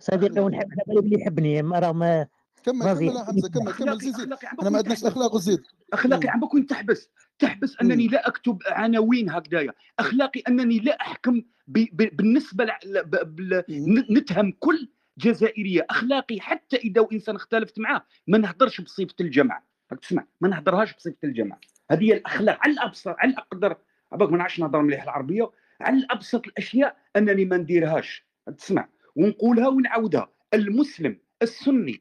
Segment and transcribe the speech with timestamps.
[0.00, 2.26] صديقي ونحب حنا اللي يحبني راه ما
[2.64, 2.82] كمل.
[2.82, 4.32] كمل حمزة كمل كمل اخلاقي زيد زيد.
[4.62, 5.12] أنا ما عندناش تحبس.
[5.12, 6.28] أخلاق وزيد أخلاقي.
[6.28, 9.72] عم بكون تحبس تحبس أنني لا أكتب عناوين هكذايا.
[9.98, 11.78] أخلاقي أنني لا أحكم ب...
[11.78, 12.16] ب...
[12.16, 12.70] بالنسبة ل...
[13.04, 13.64] ب...
[14.10, 14.88] نتهم كل
[15.18, 15.86] جزائرية.
[15.90, 19.62] أخلاقي حتى إذا إنسان اختلفت معاه ما نهضرش بصفه الجمع
[19.92, 21.58] راك تسمع؟ ما نهضرهاش بصفه الجمع
[21.90, 22.58] هذه هي الأخلاق.
[22.60, 23.76] على الابسط على الأقدر.
[24.12, 25.50] عباك ما نعرفش نهضر مليح العربية.
[25.80, 28.26] على ابسط الأشياء أنني ما نديرهاش.
[28.58, 28.88] تسمع؟
[29.18, 30.32] ونقولها ونعاودها.
[30.54, 32.00] المسلم السني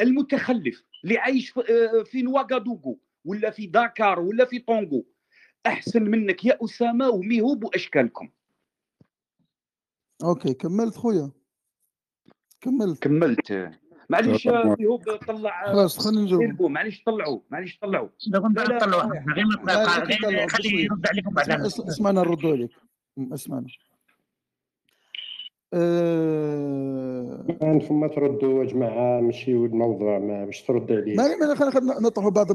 [0.00, 5.06] المتخلف اللي عايش في- آه، في واغادوغو ولا في داكار ولا في طونغو.
[5.66, 8.28] أحسن منك يا أسامة وميهوب وأشكالكم.
[10.24, 11.30] okay كملت خويا.
[12.60, 13.02] كملت.
[13.02, 13.70] كملت.
[14.10, 15.64] معليش آه، ميهوب طلع.
[15.66, 16.62] آه، خلاص خلينا نجاوب.
[16.70, 18.08] معليش طلعوا معليش طلعوا.
[18.32, 20.48] غير ما غير تطلعوا.
[20.48, 20.84] خليه.
[20.84, 22.70] يرد عليكم بعد اسمع- اسمع- اسمعنا نردوا عليك.
[23.18, 23.85] اسمعنا آه،
[27.60, 31.16] كان فما تردوا يا جماعة ماشي الموضوع ما باش ترد عليه.
[31.16, 32.52] ما ما خلينا نطرحوا بعض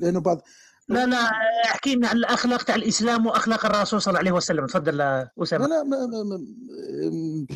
[0.00, 0.40] لأنه بعض
[0.88, 1.16] لا لا
[1.64, 4.66] احكي لنا عن الأخلاق تاع الإسلام وأخلاق الرسول صلى الله عليه وسلم.
[4.66, 5.66] تفضل آه، لا أسامة.
[5.66, 7.46] لا ما- ما- ما-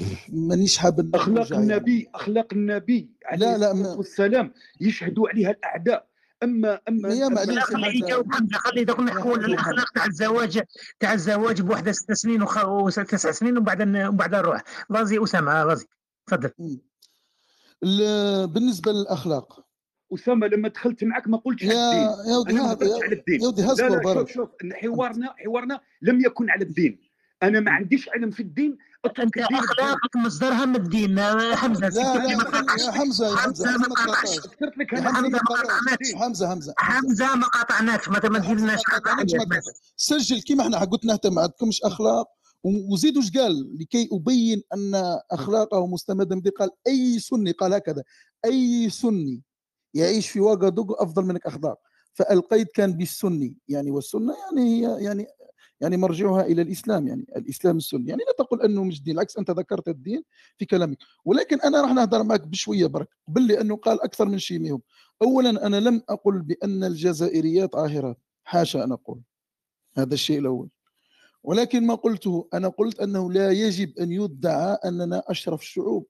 [0.48, 1.62] مانيش حاب أخلاق يعني.
[1.64, 6.06] النبي أخلاق النبي عليه لا، لا، والسلام يشهدوا عليها الأعداء.
[6.42, 7.86] أما أما يا معليش حمزة.
[7.86, 10.62] يجاوب حمزه خليه دوك نحكوا على الاخلاق تاع الزواج
[11.00, 12.64] تاع الزواج بوحدة ست سنين وخ...
[12.64, 15.86] وتسع سنين ومن بعد ومن بعد نروح غازي أسامة غازي
[16.26, 16.50] تفضل.
[18.46, 19.66] بالنسبة للأخلاق.
[20.14, 22.32] أسامة لما دخلت معك ما قلتش على يا الدين.
[22.32, 23.40] يا ودي أنا ما هضرتش على الدين.
[23.40, 27.00] يا ودي لا لا شوف شوف حوارنا حوارنا لم يكن على الدين.
[27.42, 29.38] أنا ما عنديش علم في الدين أنت.
[29.38, 31.20] أخلاقك مصدرها من الدين.
[31.54, 32.80] حمزة لا ما لا تقاطعش.
[32.80, 33.94] يا حمزة حمزة ما ما
[34.46, 37.34] ذكرت لك حمزة ما ما قاطعناش حمزة حمزة حمزة.
[37.34, 38.08] ما قاطعناش.
[38.08, 39.60] ما ما ديرناش ما ما.
[39.96, 42.26] سجل كيما إحنا قلنا حتى ما عندكمش أخلاق.
[42.64, 48.02] وزيدوا قال؟ لكي أبين أن أخلاقه مستمده من قال أي سني قال هكذا
[48.44, 49.42] أي سني
[49.94, 51.78] يعيش في واغادوغو أفضل منك أخلاق.
[52.14, 53.56] فالقيد كان بالسني.
[53.68, 55.26] يعني والسنة يعني هي يعني
[55.82, 58.08] يعني مرجعها إلى الإسلام يعني الإسلام السني.
[58.08, 60.22] يعني لا تقول أنه مش دين العكس أنت ذكرت الدين
[60.58, 60.98] في كلامك.
[61.24, 64.82] ولكن أنا راح نهضر معك بشوية برك قبل لي انه قال أكثر من شيء منهم
[65.22, 69.20] اولا أنا لم أقل بأن الجزائريات عاهرات حاشا أن أقول
[69.98, 70.68] هذا الشيء الأول.
[71.42, 76.06] ولكن ما قلته أنا قلت أنه لا يجب أن يدعى أننا أشرف الشعوب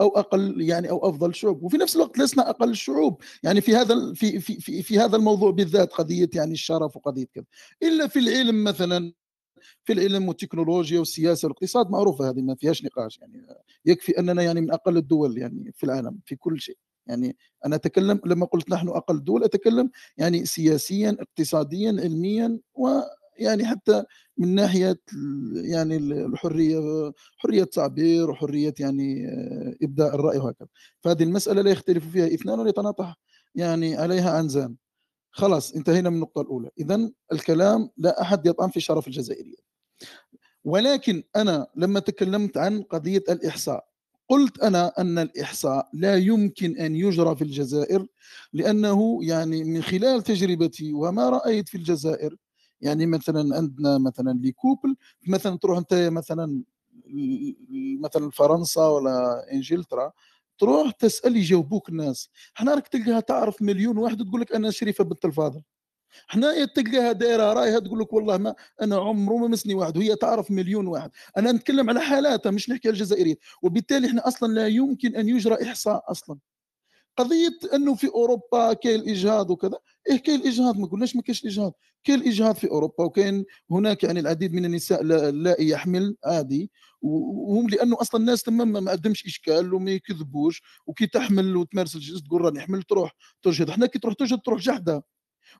[0.00, 4.12] أو أقل يعني أو أفضل الشعوب وفي نفس الوقت لسنا أقل الشعوب يعني في هذا
[4.14, 7.44] في في في, في هذا الموضوع بالذات قضية يعني الشرف وقضية كذا.
[7.82, 9.12] إلا في العلم مثلا
[9.84, 13.18] في العلم والتكنولوجيا والسياسة والاقتصاد معروفة هذه ما فيهاش نقاش.
[13.18, 13.46] يعني
[13.86, 16.78] يكفي أننا يعني من أقل الدول يعني في العالم في كل شيء.
[17.06, 22.58] يعني أنا أتكلم لما قلت نحن أقل الدول أتكلم يعني سياسيا اقتصاديا علميا
[23.40, 24.04] ويعني حتى
[24.38, 25.00] من ناحية
[25.54, 30.68] يعني ال- الحرية حرية التعبير وحريه يعني آه، إبداء الرأي وهكذا.
[31.00, 33.16] فهذه المسألة لا يختلف فيها إثنان ولا يتناطح
[33.54, 34.76] يعني عليها عنزان
[35.30, 36.70] خلاص انتهينا من النقطة الأولى.
[36.78, 39.64] اذا الكلام لا أحد يطعن في شرف الجزائرية.
[40.64, 43.84] ولكن أنا لما تكلمت عن قضية الإحصاء
[44.28, 48.06] قلت أنا أن الإحصاء لا يمكن أن يجرى في الجزائر
[48.52, 52.36] لأنه يعني من خلال تجربتي وما رأيت في الجزائر
[52.84, 54.96] يعني مثلا عندنا مثلا ليكوبل
[55.28, 56.62] مثلا تروح أنت مثلا
[58.00, 60.12] مثلا فرنسا ولا إنجلترا
[60.58, 62.30] تروح تسأل يجاوبوك الناس.
[62.56, 65.62] إحنا راك تلقاها تعرف مليون واحد تقول لك أنا شريفة بنت الفاضل.
[66.28, 70.50] حنايا تلقاها دايرة رايها تقول لك والله ما أنا عمره ما مسني واحد وهي تعرف
[70.50, 71.10] مليون واحد.
[71.38, 75.64] أنا نتكلم على حالاتها مش نحكي على الجزائريين وبالتالي إحنا أصلا لا يمكن أن يجرى
[75.70, 76.38] إحصاء أصلا.
[77.16, 79.78] قضية إنه في أوروبا كاين الإجهاض وكذا.
[80.10, 81.72] إيه كاين الإجهاض ما قلناش ما كاينش الإجهاض.
[82.04, 86.70] كاين الإجهاض في أوروبا وكاين هناك يعني العديد من النساء لا- يحمل عادي.
[87.02, 90.62] وهم لأنه أصلا الناس تمام ما عندهمش إشكال وما يكذبوش.
[90.86, 95.04] وكي تحمل وتمارس الجنس تقول راني حامل تروح تجهض حنا كي تروح تجهض تروح جحده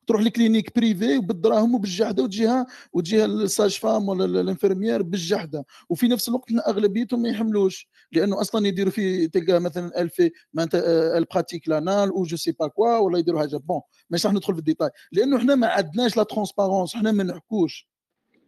[0.06, 5.64] تروح ل clinique privée وبالدراهم وبالجحده وتجيها وتجيها ال sage-femme ولا ال- ال infirmière بالجحده
[5.88, 11.18] وفي نفس الوقت أغلبيتهم ما يحملوش لأنه أصلا يديروا في تلقى مثلا ال filles معناتها
[11.18, 13.56] pratiquent l'anal ou je sais pas quoi ولا يديروا حاجة.
[13.56, 13.80] bon
[14.10, 14.90] ماشي راح ندخل في الديتاي.
[15.12, 17.88] لأنه حنا ما عندناش la transparence حنا ما نحكوش.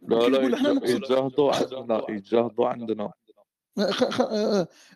[0.07, 3.03] لا لا إحنا يتجاهدوا عندنا يتجاهدوا عندنا.
[3.03, 3.13] آه،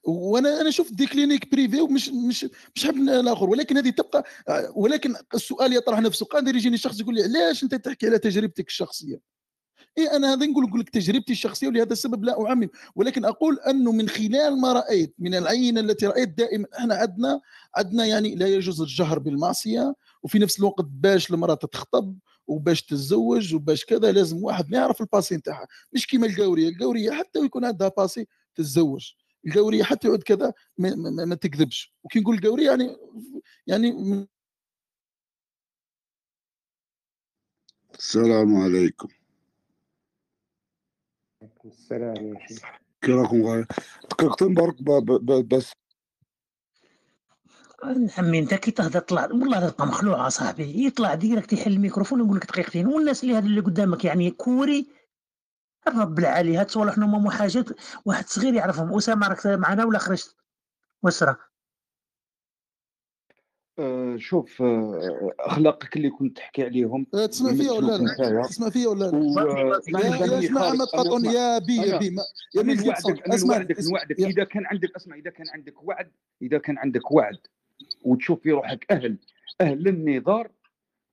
[0.04, 2.46] وأنا أنا شفت des cliniques privées ومش مش
[2.76, 6.26] مش حاب الآخر ولكن هذه تبقى آه، ولكن السؤال يطرح نفسه.
[6.26, 9.22] قادر يجيني شخص يقول لي علاش أنت تحكي على تجربتك الشخصية؟
[9.98, 12.70] اي أنا هذا نقول لك تجربتي الشخصية ولهذا السبب لا أعمم.
[12.96, 17.42] ولكن أقول أنه من خلال ما رأيت من العينة التي رأيت دائما إحنا عندنا
[17.76, 19.96] عندنا يعني لا يجوز الجهر بالمعصية.
[20.24, 22.18] وفي نفس الوقت باش المرأة تخطب
[22.48, 25.68] وباش تتزوج وباش كذا لازم واحد ما يعرف ال passé نتاعها.
[25.94, 26.70] مش كيما القورية.
[26.70, 28.28] القورية حتى ويكون عندها passé
[28.62, 29.14] تتزوج.
[29.48, 31.94] القوريه حتى يعود كذا ما, ما, ما تكذبش.
[32.04, 32.98] وكي نقول القوريه يعني
[33.68, 33.92] يعني
[38.00, 39.08] السلام عليكم.
[41.66, 42.38] السلام
[43.02, 43.68] كي راكم غاية
[44.12, 45.72] دقيقتين برك ب- ب- ب- بس.
[48.18, 50.86] عمي انت كي تهضر طلع والله تبقى مخلوع صاحبي.
[50.86, 52.88] يطلع ديريكت يحل الميكروفون ويقول لك دقيقتين.
[52.88, 55.01] والناس اللي هذا اللي قدامك يعني كوري
[55.88, 56.58] الرب العالي.
[56.58, 57.66] هاد صوالح هما حاجات
[58.06, 58.96] واحد صغير يعرفهم.
[58.98, 60.36] أسامة راك معنا ولا خرجت؟
[61.04, 61.36] وسرى
[63.80, 68.42] آه، شوف آه، أخلاقك اللي كنت تحكي عليهم آه، تسمع فيا ولا لا.
[68.48, 71.32] تسمع فيا ولا لا؟ اسمع قطعون أسمع.
[71.32, 72.24] يا بي يا بي ما-
[72.56, 76.12] يا كيف نوعدك نوعدك نوعدك إذا كان عندك أسمع إذا كان عندك وعد
[76.42, 77.38] إذا كان عندك وعد
[78.06, 79.18] وتشوف في روحك أهل
[79.62, 80.52] أهل للنظار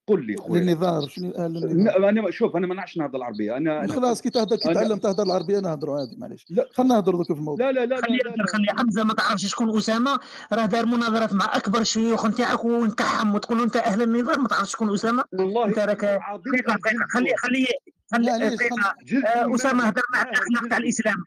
[0.09, 0.61] قل لي خويا.
[0.61, 3.57] للنظار شنو؟ ن- أنا شوف أنا ما نعرفش نهضر العربية.
[3.57, 6.47] أنا أنا- خلاص كي تهضر كي تعلم تهضر العربية نهضروا عادي معليش.
[6.51, 6.67] لا.
[6.73, 7.67] خلينا نهضروا دوك في الموضوع.
[7.71, 8.19] لا لا لا لا, خلي
[8.53, 10.19] خلي حمزة ما تعرفش شكون أسامة.
[10.53, 14.95] راه دار مناظرات مع أكبر شيوخ نتاعك ونكحم وتقول أنت أهل النظام ما تعرفش شكون
[14.95, 15.25] أسامة.
[15.33, 17.67] والله أنت راك عظيم دقيقة دقيقة خلي خلي
[18.13, 19.85] خلي آه، أسامة.
[19.85, 21.25] هضر مع الاخلاق تاع الإسلام.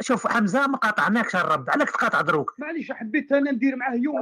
[0.00, 2.54] شوف حمزة ما قاطعناكش الرب عليك تقاطع دروك.
[2.58, 4.16] معليش حبيت أنا ندير معاه يوم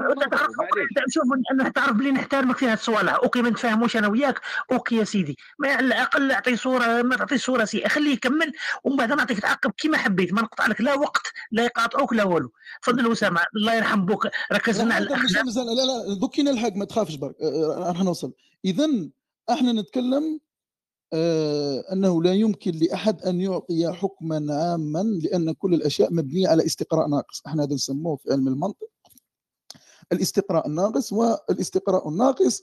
[1.09, 4.41] شوف أنا تعرف بلي نحترمك في هاد الصوالح OK ما نتفاهموش أنا وياك.
[4.73, 5.37] OK يا سيدي.
[5.59, 8.53] ما على الأقل أعطي صورة ما تعطيش صورة سيئه خليه يكمل
[8.85, 10.33] ومن بعد نعطيك تعقب كيما حبيت.
[10.33, 12.53] ما نقطع لك لا وقت لا يقاطعوك لا والو.
[12.83, 15.45] تفضل أسامة الله يرحم بوك ركزنا على لا لا الأخلاق.
[15.45, 15.63] مش- لا
[16.13, 17.35] لا دوك كي نلحق ما تخافش برك.
[17.43, 18.33] آه، راح نوصل.
[18.65, 18.87] اذا
[19.51, 20.41] إحنا نتكلم
[21.13, 27.09] آه، أنه لا يمكن لأحد أن يعطي حكما عاما لأن كل الأشياء مبنية على استقراء
[27.09, 27.43] ناقص.
[27.47, 28.89] إحنا هذا نسموه في علم المنطق
[30.13, 32.63] الاستقراء الناقص والاستقراء الناقص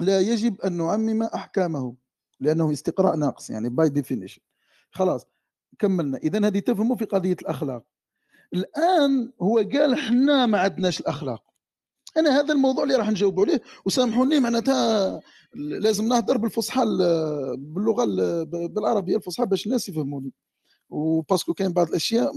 [0.00, 1.94] لا يجب أن نعمم أحكامه
[2.40, 4.40] لأنه استقراء ناقص يعني by definition
[4.90, 5.26] خلاص
[5.78, 6.18] كملنا.
[6.18, 7.84] اذا هذه تفهموا في قضية الأخلاق.
[8.54, 11.42] الآن هو قال حنا ما عندناش الأخلاق.
[12.16, 13.62] أنا هذا الموضوع اللي راح نجاوب عليه.
[13.84, 15.20] وسامحوني معناتها
[15.54, 20.32] لازم نهضر بالفصحى ال- باللغة ال- بالعربية الفصحى باش الناس يفهموني.
[20.90, 22.32] و parce que كاين بعض الأشياء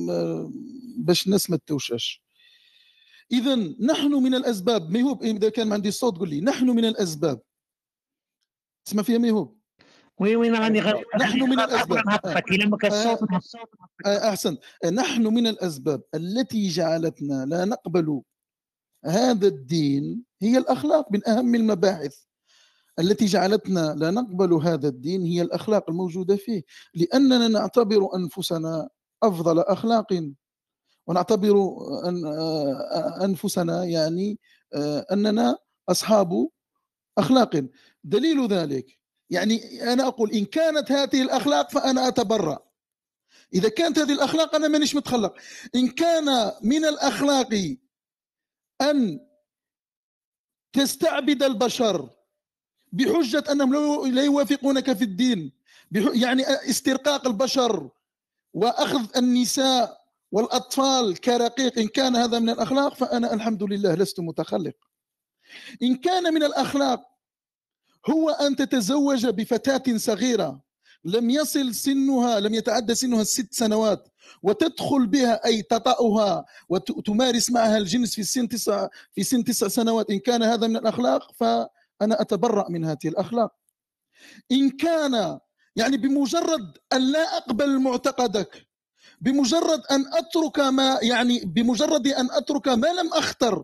[0.97, 2.23] باش الناس ما تتوشاش.
[3.31, 6.41] اذا نحن من الأسباب ميهوب إذا كان عندي الصوت قول لي.
[6.41, 7.41] نحن من الأسباب.
[8.85, 9.57] تسمع فيها ميهوب
[10.19, 12.05] oui وين راني غير نحن من الأسباب.
[12.07, 13.43] نهبطك إلا ما كان الصوت نهبط.
[14.05, 14.57] آه، أحسن.
[14.93, 18.21] نحن من الأسباب التي جعلتنا لا نقبل
[19.05, 22.15] هذا الدين هي الأخلاق من أهم المباحث.
[22.99, 26.63] التي جعلتنا لا نقبل هذا الدين هي الأخلاق الموجودة فيه.
[26.93, 28.89] لأننا نعتبر أنفسنا
[29.23, 30.31] أفضل أخلاق.
[31.07, 31.55] ونعتبر
[32.05, 34.39] أن آه، أنفسنا يعني
[34.73, 35.57] آه، أننا
[35.89, 36.49] أصحاب
[37.17, 37.65] أخلاق.
[38.03, 38.99] دليل ذلك
[39.29, 42.59] يعني أنا أقول إن كانت هذه الأخلاق فأنا أتبرأ.
[43.53, 45.33] إذا كانت هذه الأخلاق أنا مانيش متخلق.
[45.75, 47.77] إن كان من الأخلاق
[48.81, 49.19] أن
[50.73, 52.09] تستعبد البشر
[52.91, 55.51] بحجة أنهم لا- يوافقونك في الدين
[56.13, 57.89] يعني استرقاق البشر
[58.53, 60.01] وأخذ النساء
[60.31, 64.73] والأطفال كرقيق إن كان هذا من الأخلاق فأنا الحمد لله لست متخلق.
[65.83, 67.01] إن كان من الأخلاق
[68.09, 70.61] هو أن تتزوج بفتاة صغيرة
[71.03, 74.07] لم يصل سنها لم يتعدى سنها الست سنوات
[74.43, 80.09] وتدخل بها أي تطأها وتمارس معها الجنس في سن تسع في سن تسع سنوات.
[80.09, 83.51] إن كان هذا من الأخلاق فأنا أتبرأ من هذه الأخلاق.
[84.51, 85.39] إن كان
[85.75, 88.67] يعني بمجرد أن لا أقبل معتقدك
[89.21, 93.63] بمجرد أن أترك ما يعني بمجرد أن أترك ما لم أختر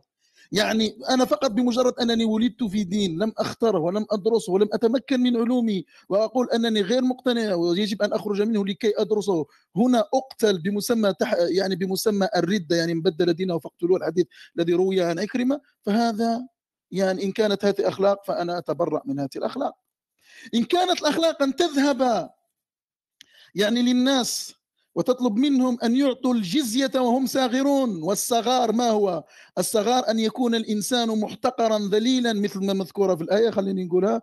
[0.51, 5.37] يعني أنا فقط بمجرد أنني ولدت في دين لم اختره ولم ادرسه ولم أتمكن من
[5.37, 9.45] علومه وأقول أنني غير مقتنع ويجب أن أخرج منه لكي أدرسه.
[9.75, 14.25] هنا أقتل بمسمى تح يعني بمسمى الردة يعني من بدل دينه فاقتلوه الحديث
[14.57, 16.47] الذي روي عن عكرمه فهذا
[16.91, 19.75] يعني إن كانت هذه اخلاق فأنا أتبرأ من هذه الأخلاق.
[20.53, 22.29] إن كانت الأخلاق أن تذهب
[23.55, 24.56] يعني للناس
[24.97, 29.23] وتطلب منهم أن يعطوا الجزية وهم صاغرون والصغار ما هو؟
[29.57, 34.21] الصغار أن يكون الإنسان محتقرا ذليلا مثل ما مذكورة في الآية خليني نقولها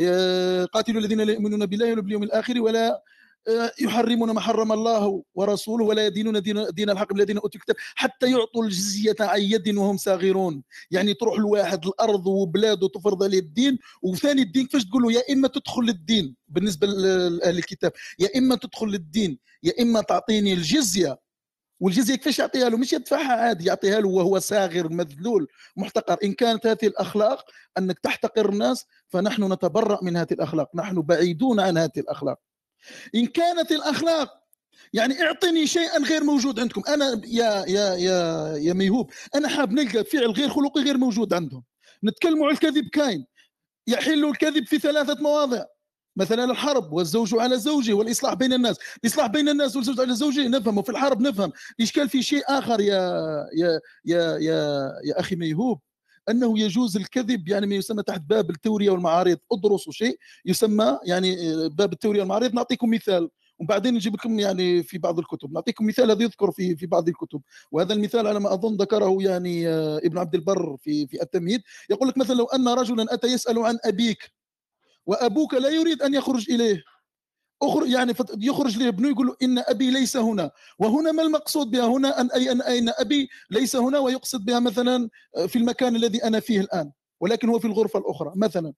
[0.00, 3.02] آه، قاتلوا الذين لا يؤمنون بالله ولا باليوم الآخر ولا
[3.80, 8.64] يحرمون ما حرم الله ورسوله ولا يدينون دين, دين الحق الذين أوتوا الكتاب حتى يعطوا
[8.64, 10.62] الجزية عن يد وهم صاغرون.
[10.90, 15.48] يعني تروح لواحد الأرض وبلاده تفرض عليه الدين وثاني الدين كيفاش تقول له؟ يا إما
[15.48, 16.36] تدخل للدين.
[16.48, 21.18] بالنسبة لأهل الكتاب يا إما تدخل للدين يا إما تعطيني الجزية.
[21.80, 26.18] والجزية كيفاش يعطيها له؟ مش يدفعها عادي يعطيها له وهو صاغر مذلول محتقر.
[26.24, 27.44] إن كانت هذه الأخلاق
[27.78, 30.70] أنك تحتقر الناس فنحن نتبرأ من هذه الأخلاق.
[30.76, 32.38] نحن بعيدون عن هذه الأخلاق.
[33.14, 34.46] إن كانت الأخلاق
[34.92, 36.82] يعني اعطني شيئا غير موجود عندكم.
[36.88, 41.64] أنا يا يا يا يا ميهوب أنا حاب نلقى فعل غير خلقي غير موجود عندهم.
[42.04, 43.26] نتكلموا على الكذب كاين.
[43.86, 45.64] يحل الكذب في ثلاثة مواضع.
[46.16, 48.76] مثلا الحرب والزوج على زوجه والإصلاح بين الناس.
[49.04, 51.52] الاصلاح بين الناس والزوج على زوجه نفهم وفي الحرب نفهم.
[51.78, 53.22] الاشكال في شيء آخر يا
[53.56, 55.80] يا يا يا, يا أخي ميهوب؟
[56.30, 59.38] أنه يجوز الكذب يعني ما يسمى تحت باب التورية والمعارض.
[59.52, 62.54] أدرسوا شيء يسمى يعني آه، باب التورية والمعارض.
[62.54, 63.30] نعطيكم مثال.
[63.58, 65.52] وبعدين نجيب لكم يعني في بعض الكتب.
[65.52, 67.42] نعطيكم مثال هذا يذكر في في بعض الكتب.
[67.70, 71.62] وهذا المثال على ما أظن ذكره يعني آه، ابن عبد البر في في التمهيد.
[71.90, 74.32] يقول لك مثلا لو أن رجلا أتى يسأل عن أبيك
[75.06, 76.82] وأبوك لا يريد أن يخرج إليه.
[77.62, 80.50] اخرج يعني يخرج لابنه يقول له إن أبي ليس هنا.
[80.78, 85.08] وهنا ما المقصود بها؟ هنا أن اي أن أين أبي ليس هنا ويقصد بها مثلا
[85.36, 88.72] آه، في المكان الذي أنا فيه الآن ولكن هو في الغرفة الأخرى مثلا.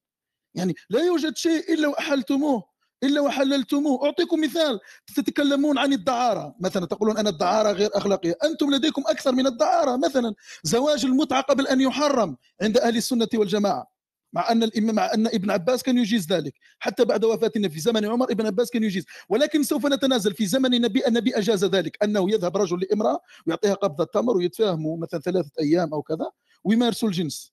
[0.54, 2.64] يعني لا يوجد شيء إلا وأحلتموه
[3.02, 4.04] إلا وحللتموه.
[4.06, 4.80] أعطيكم مثال
[5.16, 6.54] تتكلمون عن الدعارة.
[6.61, 8.35] مثلا تقولون ان الدعارة غير أخلاقية.
[8.44, 9.97] أنتم لديكم أكثر من الدعارة.
[9.97, 13.98] مثلا زواج المتعة قبل أن يحرم عند أهل السنة والجماعة.
[14.32, 16.54] مع أن مع أن ابن عباس كان يجيز ذلك.
[16.78, 19.04] حتى بعد النبي في زمن عمر ابن عباس كان يجيز.
[19.28, 24.04] ولكن سوف نتنازل في زمن النبي النبي أجاز ذلك أنه يذهب رجل لامرأة ويعطيها قبضة
[24.04, 26.30] تمر ويتفاهموا مثلا ثلاثة أيام أو كذا
[26.64, 27.52] ويمارسوا الجنس.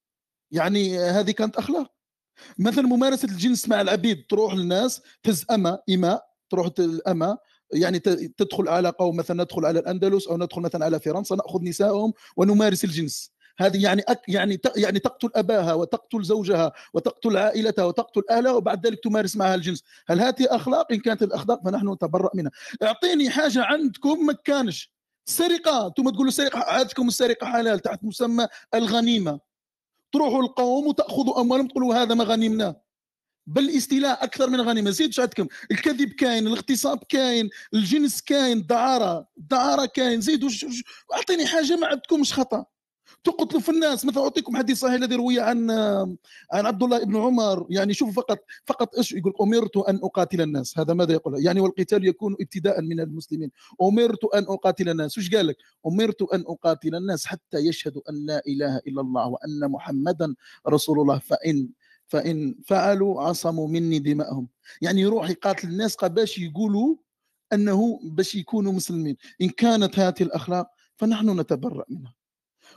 [0.52, 1.92] يعني هذه كانت أخلاق.
[2.60, 7.38] مثلا ممارسة الجنس مع العبيد تروح للناس تهز أما اماء تروح الأمة
[7.74, 8.00] يعني
[8.38, 12.84] تدخل على قوم مثلا ندخل على الأندلس أو ندخل مثلا على فرنسا نأخذ نسائهم ونمارس
[12.84, 13.32] الجنس.
[13.58, 19.04] هذه يعني أك يعني يعني تقتل أباها وتقتل زوجها وتقتل عائلتها وتقتل أهلها وبعد ذلك
[19.04, 19.84] تمارس معها الجنس.
[20.08, 22.52] هل هذه أخلاق؟ إن كانت الأخلاق فنحن نتبرأ منها.
[22.84, 24.92] أعطيني حاجة عندكم ما كانش
[25.26, 29.40] سرقة أنتم تقولوا سرقة عادكم السرقة حلال تحت مسمى الغنيمة.
[30.14, 32.82] تروحوا القوم وتأخذوا أموالهم تقولوا هذا ما غنمناه.
[33.48, 34.90] بل استيلاء أكثر من غنيمة.
[34.90, 35.48] زيد عندكم.
[35.72, 40.20] الكذب كاين الاغتصاب كاين الجنس كاين الدعارة الدعارة كاين.
[40.44, 40.66] وش-
[41.14, 42.66] أعطيني حاجة ما عندكمش خطأ.
[43.26, 44.06] تقتلوا في الناس.
[44.06, 45.72] مثلا أعطيكم حديث صحيح الذي روي عن
[46.52, 47.68] عن عبد الله بن عمر.
[47.70, 50.80] يعني شوفوا فقط فقط إيش يقول؟ أمرت أن أقاتل الناس.
[50.80, 53.52] هذا ماذا يقول؟ يعني والقتال يكون ابتداء من المسلمين.
[53.82, 55.18] أمرت أن أقاتل الناس.
[55.18, 59.72] وش قال لك؟ أمرت أن أقاتل الناس حتى يشهدوا أن لا إله إلا الله وأن
[59.72, 60.36] محمدا
[60.70, 61.20] رسول الله.
[61.20, 61.70] فإن
[62.08, 64.48] فإن فعلوا عصموا مني دماءهم.
[64.82, 66.96] يعني يروح يقاتل الناس باش يقولوا
[67.54, 69.18] أنه باش يكونوا مسلمين.
[69.42, 72.14] إن كانت هذه الأخلاق فنحن نتبرأ منها.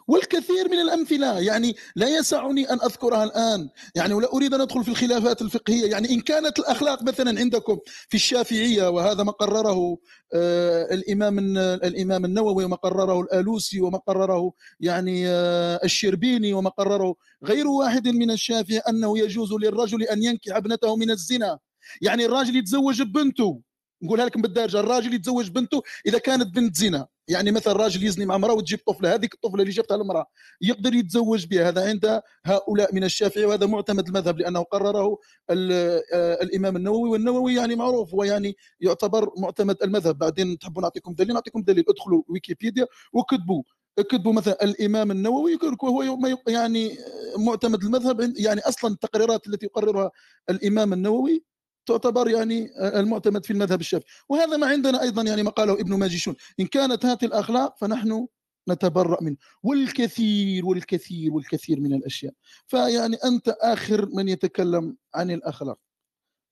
[0.09, 1.41] والكثير من الأمثلة.
[1.41, 3.69] يعني لا يسعني أن أذكرها الآن.
[3.95, 5.91] يعني ولا أريد أن أدخل في الخلافات الفقهية.
[5.91, 9.99] يعني إن كانت الأخلاق مثلا عندكم في الشافعية وهذا ما قرره
[10.35, 17.15] آه، الإمام الن- الإمام النووي وما قرره الآلوسي وما قرره يعني آه، الشربيني وما قرره
[17.45, 21.59] غير واحد من الشافعي أنه يجوز للرجل أن ينكح ابنته من الزنا.
[22.03, 23.61] يعني الراجل يتزوج ببنته
[24.03, 27.07] نقولها لكم بالدارجة الراجل يتزوج بنته إذا كانت بنت زنا.
[27.29, 30.27] يعني مثلا راجل يزني مع امرأة وتجيب طفلة هذيك الطفلة اللي جابتها المراه
[30.61, 35.19] يقدر يتزوج بها هذا عند هؤلاء من الشافعي وهذا معتمد المذهب لأنه قرره
[35.51, 36.03] آه،
[36.43, 40.19] الإمام النووي والنووي يعني معروف ويعني يعتبر معتمد المذهب.
[40.19, 41.85] بعدين تحبوا نعطيكم دليل نعطيكم دليل.
[41.89, 43.63] ادخلوا ويكيبيديا وكتبوا.
[43.99, 46.19] اكتبوا مثلا الإمام النووي يقول هو
[46.49, 46.99] يعني
[47.39, 50.11] معتمد المذهب يعني أصلا التقريرات التي يقررها
[50.51, 51.45] الإمام النووي
[51.89, 54.11] تعتبر يعني المعتمد في المذهب الشافعي.
[54.29, 56.35] وهذا ما عندنا أيضا يعني ما قاله ابن ماجشون.
[56.61, 58.27] إن كانت هذه الأخلاق فنحن
[58.69, 59.37] نتبرأ منه.
[59.63, 62.33] والكثير والكثير والكثير من الأشياء.
[62.67, 65.79] فيعني أنت آخر من يتكلم عن الأخلاق.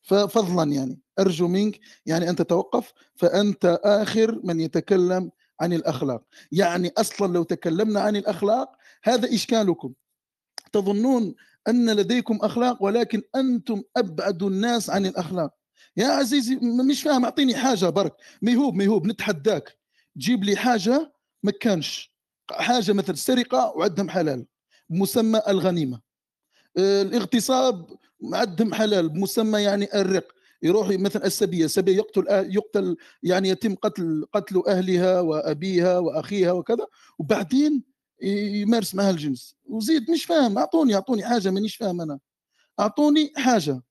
[0.02, 1.00] ففضلا يعني.
[1.19, 2.93] أرجو منك يعني أن تتوقف.
[3.14, 6.23] فأنت آخر من يتكلم عن الأخلاق.
[6.52, 8.73] يعني أصلا لو تكلمنا عن الأخلاق
[9.05, 9.93] هذا إشكالكم.
[10.73, 11.35] تظنون
[11.68, 15.54] أن لديكم أخلاق ولكن أنتم أبعد الناس عن الأخلاق.
[15.96, 16.56] يا عزيزي
[16.90, 18.16] مش فاهم أعطيني حاجة برك.
[18.42, 19.78] ميهوب ميهوب نتحداك.
[20.16, 22.14] جيب لي حاجة ما كانش.
[22.50, 24.46] حاجة مثل سرقة وعدهم حلال.
[24.90, 26.00] مسمى الغنيمة.
[26.78, 27.87] آه، الاغتصاب
[28.32, 29.08] عدهم حلال.
[29.08, 30.32] بمسمى يعني الرق.
[30.62, 31.64] يروح مثلا السبية.
[31.64, 36.87] السبية يقتل أه- يقتل يعني يتم قتل قتل أهلها وأبيها وأخيها وكذا.
[37.18, 39.56] وبعدين يمارس معها الجنس.
[39.64, 42.18] وزيد مش فاهم أعطوني أعطوني حاجة مانيش فاهم أنا.
[42.80, 43.82] أعطوني حاجة.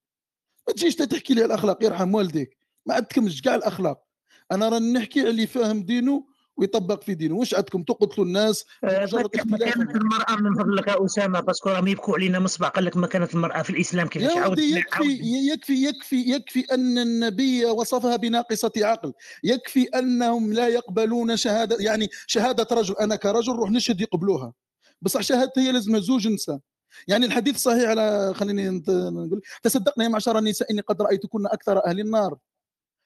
[0.67, 2.58] ما تجيش تحكي لي الأخلاق يرحم والديك.
[2.86, 4.03] ما عندكمش كاع الأخلاق.
[4.51, 6.25] أنا راني نحكي على اللي فاهم دينه
[6.57, 7.35] ويطبق في دينه.
[7.35, 8.65] واش عندكم؟ تقتلوا الناس.
[8.83, 12.69] آه، مجرد مكانة اختلافهم المرأة من فضلك يا أسامة parce que راهم يبكوا علينا مصباح
[12.69, 15.19] قال لك مكانة المرأة في الإسلام كيفاش؟ عاود يكفي
[15.53, 19.13] يكفي يكفي يكفي أن النبي وصفها بناقصة عقل.
[19.43, 22.95] يكفي أنهم لا يقبلون شهاده يعني شهادة رجل.
[22.95, 24.53] أنا كرجل روح نشهد يقبلوها.
[25.01, 26.59] بصح شهادتي هي لازم زوج نساء
[27.07, 32.00] يعني الحديث صحيح على خليني نقول تصدقنا يا معشر النساء إني قد رأيتكن أكثر أهل
[32.00, 32.38] النار.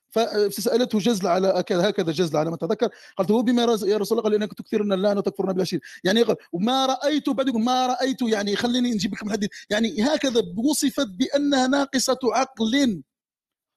[0.09, 4.33] فسألته جزله على هكذا جزله على ما اتذكر قالت هو بما يا رسول الله قال
[4.33, 5.81] إنك تكثرن اللعن وتكفرن بالعشير.
[6.03, 9.49] يعني وما رأيت بعد ما رأيت يعني خليني نجيب لكم الحديث.
[9.69, 13.03] يعني هكذا وصفت بأنها ناقصة عقل.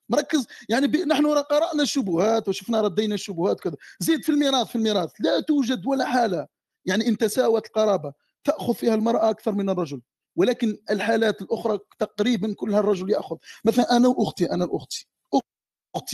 [0.08, 0.86] مركز؟ يعني.
[0.86, 3.76] نحن قرأنا الشبهات وشفنا ردينا الشبهات كذا.
[4.00, 5.10] زيد في الميراث في الميراث.
[5.20, 6.46] لا توجد ولا حالة.
[6.86, 8.12] يعني إن تساوت القرابه
[8.44, 10.00] تأخذ فيها المرأة أكثر من الرجل.
[10.36, 13.36] ولكن الحالات الأخرى تقريبا كلها الرجل يأخذ.
[13.64, 15.08] مثلا أنا واختي أنا وأختي.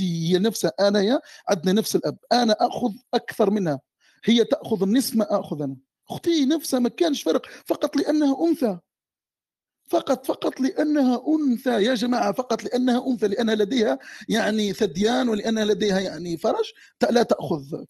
[0.01, 3.81] هي نفسها أنا يا عندنا نفس الأب أنا آخذ أكثر منها.
[4.25, 5.77] هي تأخذ النصف ما اخذ أنا
[6.11, 8.79] أختي نفسها ما كانش فرق فقط لأنها أنثى.
[9.91, 16.01] فقط فقط لأنها أنثى يا جماعة فقط لأنها أنثى لأنها لديها يعني ثديان ولأنها لديها
[16.01, 16.73] يعني فرج
[17.11, 17.85] لا تأخذ.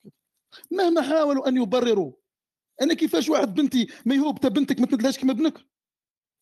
[0.71, 2.12] مهما حاولوا أن يبرروا.
[2.83, 5.59] أنا كيفاش واحد بنتي ميهوب تا بنتك ما تمدلهاش كيما ابنك؟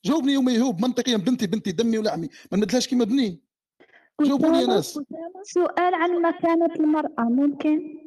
[0.04, 3.45] جاوبني يوم ميهوب منطقيا بنتي بنتي دمي ولحمي ما نمدلهاش كيما ابني.
[4.24, 4.98] جاوبوني يا ناس؟
[5.42, 8.06] سؤال عن مكانة المرأة ممكن؟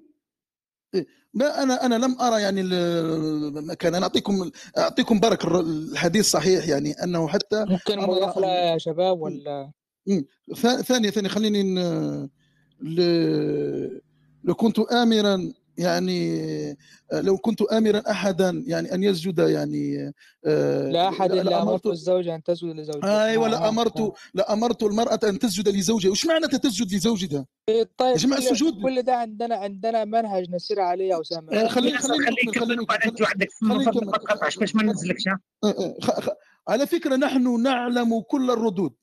[1.34, 6.92] ما أنا أنا لم أرى يعني ال- كان أنا أعطيكم أعطيكم برك الحديث صحيح يعني
[7.04, 9.72] أنه حتى ممكن أن- يا شباب ولا؟
[10.56, 11.64] ثا- ثانية ثانية خليني
[12.82, 13.02] ل...
[14.44, 16.78] لو كنت آمرا يعني
[17.14, 20.14] لو كنت آمرا أحدا يعني أن يسجد يعني
[20.46, 24.84] آه، لا أحد إلا أمرت لأمرت الزوجة أن تسجد لزوجها أيوه آه، آه، لامرت لأمرت
[24.84, 26.12] المرأة أن تسجد لزوجها.
[26.12, 27.86] وش معنى تسجد لزوجها؟ آه.
[27.98, 31.54] طيب يا جماعة كل- السجود- كل ده عندنا عندنا منهج نسير عليه يا أسامة.
[31.54, 32.26] آه، خليني خليني
[32.60, 33.48] خليني انت عندك
[34.60, 35.96] باش ما ننزلكش؟ آه، آه،
[36.68, 38.94] على فكرة نحن نعلم كل الردود.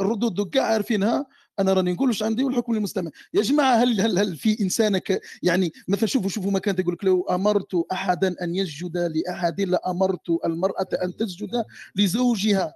[0.00, 1.26] الردود دو كاع عارفينها.
[1.58, 6.06] أنا راني نقولش عندي والحكم للمستمع يا جماعة هل هل هل في انسانك يعني مثلا
[6.06, 11.16] شوفوا شوفوا ما كانت تقول لك لو أمرت احدا أن يسجد لأحد لامرت المرأة أن
[11.16, 11.64] تسجد
[11.96, 12.74] لزوجها.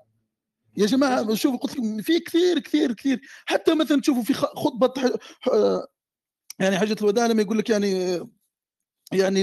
[0.77, 3.21] يا جماعة شوفوا قلت لكم في كثير كثير كثير.
[3.47, 5.19] حتى مثلا تشوفوا في خطبة
[6.59, 8.21] يعني حجه الوداع لما يقول لك يعني
[9.13, 9.43] يعني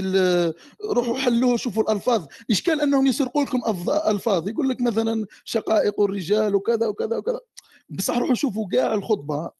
[0.84, 2.26] روحوا حلوها شوفوا الألفاظ.
[2.50, 3.62] اشكال أنهم يسرقوا لكم
[4.08, 7.40] ألفاظ؟ يقول لك مثلا شقائق الرجال وكذا وكذا وكذا.
[7.90, 9.50] بصح روحوا شوفوا كاع الخطبة.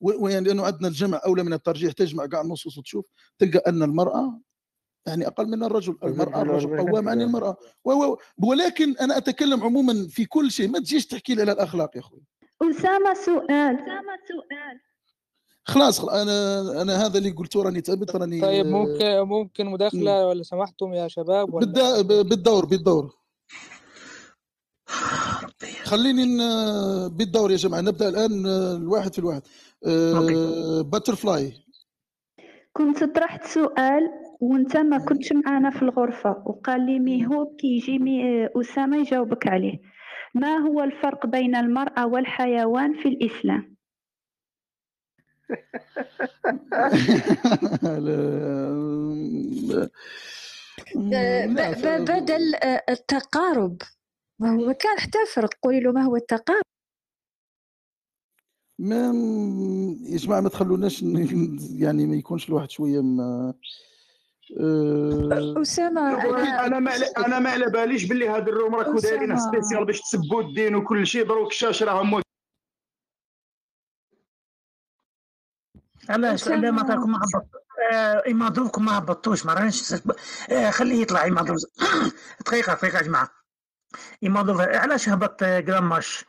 [0.00, 4.40] و- ويعني لأنه عندنا الجمع أولى من الترجيح تجمع كاع النصوص وتشوف تلقى أن المرأة
[5.06, 7.56] يعني أقل من الرجل المرأة الرجل قوام عن المرأة.
[8.38, 12.20] ولكن أنا أتكلم عموما في كل شيء ما تجيش تحكي لي على الأخلاق يا أخوي.
[12.62, 13.48] أسامة سؤال.
[13.74, 14.80] أسامة سؤال.
[15.64, 20.42] خلاص خلاص أنا أنا هذا اللي قلته راني ثابت راني طيب ممكن ممكن مداخلة ولا
[20.42, 22.28] سمحتم يا شباب؟ ولا بالدا- ب-
[22.68, 23.17] بالدور.
[25.84, 26.22] خليني
[27.08, 27.80] بالدور يا جماعة.
[27.80, 29.42] نبدأ الآن آه، الواحد في الواحد.
[30.90, 31.52] Butterfly
[32.72, 38.96] كنت طرحت سؤال وانت ما كنتش معانا في الغرفة وقال لي ميهوب كيجي مي أسامة
[38.96, 39.80] يجاوبك عليه.
[40.34, 43.08] ما هو الفرق بين المرأة والحيوان في
[50.94, 53.82] ب- بدل آه، التقارب.
[54.38, 56.62] ما هو كان حتى فرق قولي له ما هو التقارب
[58.78, 58.96] ما
[60.08, 61.02] يا جماعة ما تخلوناش
[61.72, 63.54] يعني ما يكونش الواحد شوية ما
[64.60, 69.34] آه، أسامة أنا أنا ما على- أنا ما على باليش باللي هذا الروم راكم دايرينه
[69.36, 69.52] أسامة.
[69.52, 72.20] سبيسيال باش تسبوا الدين وكل شيء دروك الشاشه راه مو
[76.08, 76.48] علاش.
[76.48, 77.50] علاه ما تعرفكم ما هبط
[77.92, 78.22] آه
[78.82, 79.94] ما هبطوش ما رانيش
[80.50, 81.56] آه خليه يطلع إيمادوف.
[82.46, 83.28] دقيقة دقيقة يا جماعة.
[84.22, 86.24] إيمادوف علاش هبط آه، جراماش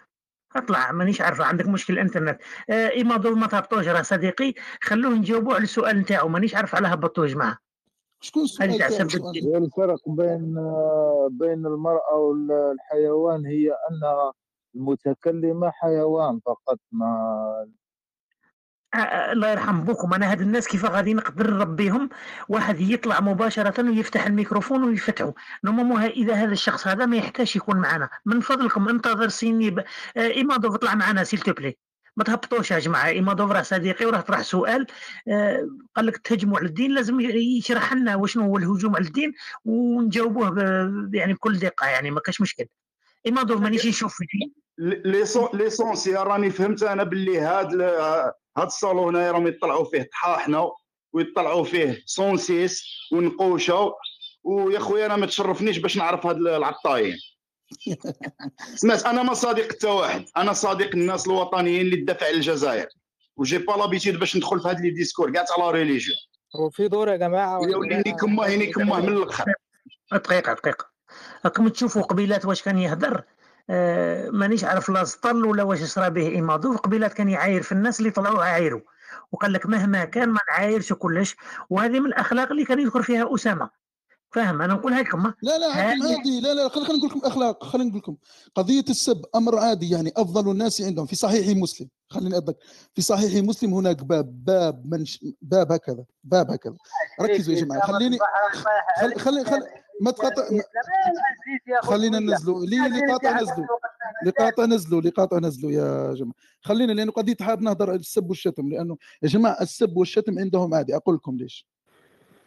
[0.55, 2.41] أطلع مانيش عارفة عندك مشكل الإنترنت.
[2.69, 4.53] آه إيمادوف ما تهبطوش راه صديقي.
[4.81, 7.57] خلوه نجاوبوا على السؤال نتاعو مانيش عارف علاه هبطوه يا جماعة
[8.21, 10.55] شكون السؤال الفرق بين
[11.29, 14.31] بين المرأة والحيوان هي أن
[14.75, 17.78] المتكلمة حيوان فقط ما آه، آه،
[18.95, 22.10] الله يرحم بوكم أنا هاد الناس كيف غادي نقدر نربيهم؟
[22.49, 25.34] واحد يطلع مباشرة ويفتح الميكروفون ويفتحه.
[25.63, 28.10] normalement إذا هذا الشخص هذا ما يحتاجش يكون معنا.
[28.25, 29.80] من فضلكم انتظر سيني ب...
[29.80, 29.86] آه،
[30.17, 31.77] ايمادوف اطلع معنا s'il te plaît
[32.17, 33.08] ما تهبطوش يا جماعة.
[33.08, 34.88] ايمادوف راه صديقي وراه طرح سؤال.
[35.28, 39.34] آه، قال لك تهجموا على الدين لازم يشرح لنا وشنو هو الهجوم على الدين
[39.65, 41.15] ونجاوبوه ب...
[41.15, 42.65] يعني بكل دقة يعني ما كاش مشكل.
[43.25, 44.60] ايمادوف مانيش نشوف فيه
[45.05, 47.73] l'essen- l'essentiel راني فهمت أنا باللي هاد
[48.59, 50.71] هاد الصالون هنايا راهم يطلعوا فيه طحاحنا
[51.13, 53.93] ويطلعوا فيه صونسيس ونقوشة.
[54.43, 57.17] ويا خويا أنا ما تشرفنيش باش نعرف هاد العطايين.
[58.81, 60.25] سمعت أنا ما صديق حتى واحد.
[60.37, 62.87] أنا صديق الناس الوطنيين اللي تدافع على الجزائر.
[63.38, 66.17] و j'ai pas l'habitude باش ندخل في هاد les discours كاع تاع la religion.
[66.55, 67.09] هو في دور
[67.71, 69.45] يا ولي هنيك امه هنيك امه من الأخر.
[70.11, 70.89] دقيقة دقيقة.
[71.45, 73.38] راكم تشوفوا قبيلات واش كان يهدر آه
[74.32, 78.12] مانيش عارف لا سطل ولا واش صرا به ايمادو قبيلات كان يعاير في الناس اللي
[78.12, 78.82] طلعوا عايروا.
[79.32, 81.36] وقال لك مهما كان ما نعايرش كلش.
[81.69, 83.69] وهذه من الأخلاق اللي كان يذكر فيها أسامة.
[84.32, 87.63] فاهم؟ أنا نقولها لكم لا لا عادي لا لا خلينا نقول لكم أخلاق.
[87.63, 88.15] خلينا نقول لكم
[88.55, 91.05] قضية السب أمر عادي يعني أفضل الناس عندهم.
[91.05, 92.63] في صحيح مسلم خليني اتذكر
[92.95, 96.75] في صحيح مسلم هناك باب باب منش باب هكذا باب هكذا.
[97.21, 97.88] ركزوا يا جماعة.
[97.88, 98.17] خليني
[99.01, 99.62] خلي خلي خلي
[100.01, 100.43] ما تقاطع
[101.81, 103.65] خلينا ننزلوا لي اللي قاطع نزلوا
[104.21, 106.33] اللي قاطع نزلوا اللي قاطع نزلوا يا جماعة.
[106.62, 110.95] خلينا لأنه قضيه حاب نهضر على السب والشتم لأنه يا جماعة السب والشتم عندهم عادي.
[110.95, 111.67] أقول لكم ليش.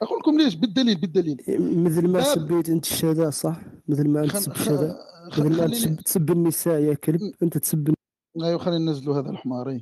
[0.02, 1.36] أقول لكم ليش بالدليل بالدليل.
[1.84, 3.56] مثل ما سبيت أنت الشهداء صح؟
[3.88, 7.20] مثل ما أنت تسب خ- مثل ما تسب, تسب النساء يا كلب.
[7.42, 7.94] أنت تسب
[8.44, 9.80] أيوه خلينا ننزلوا هذا الحمار.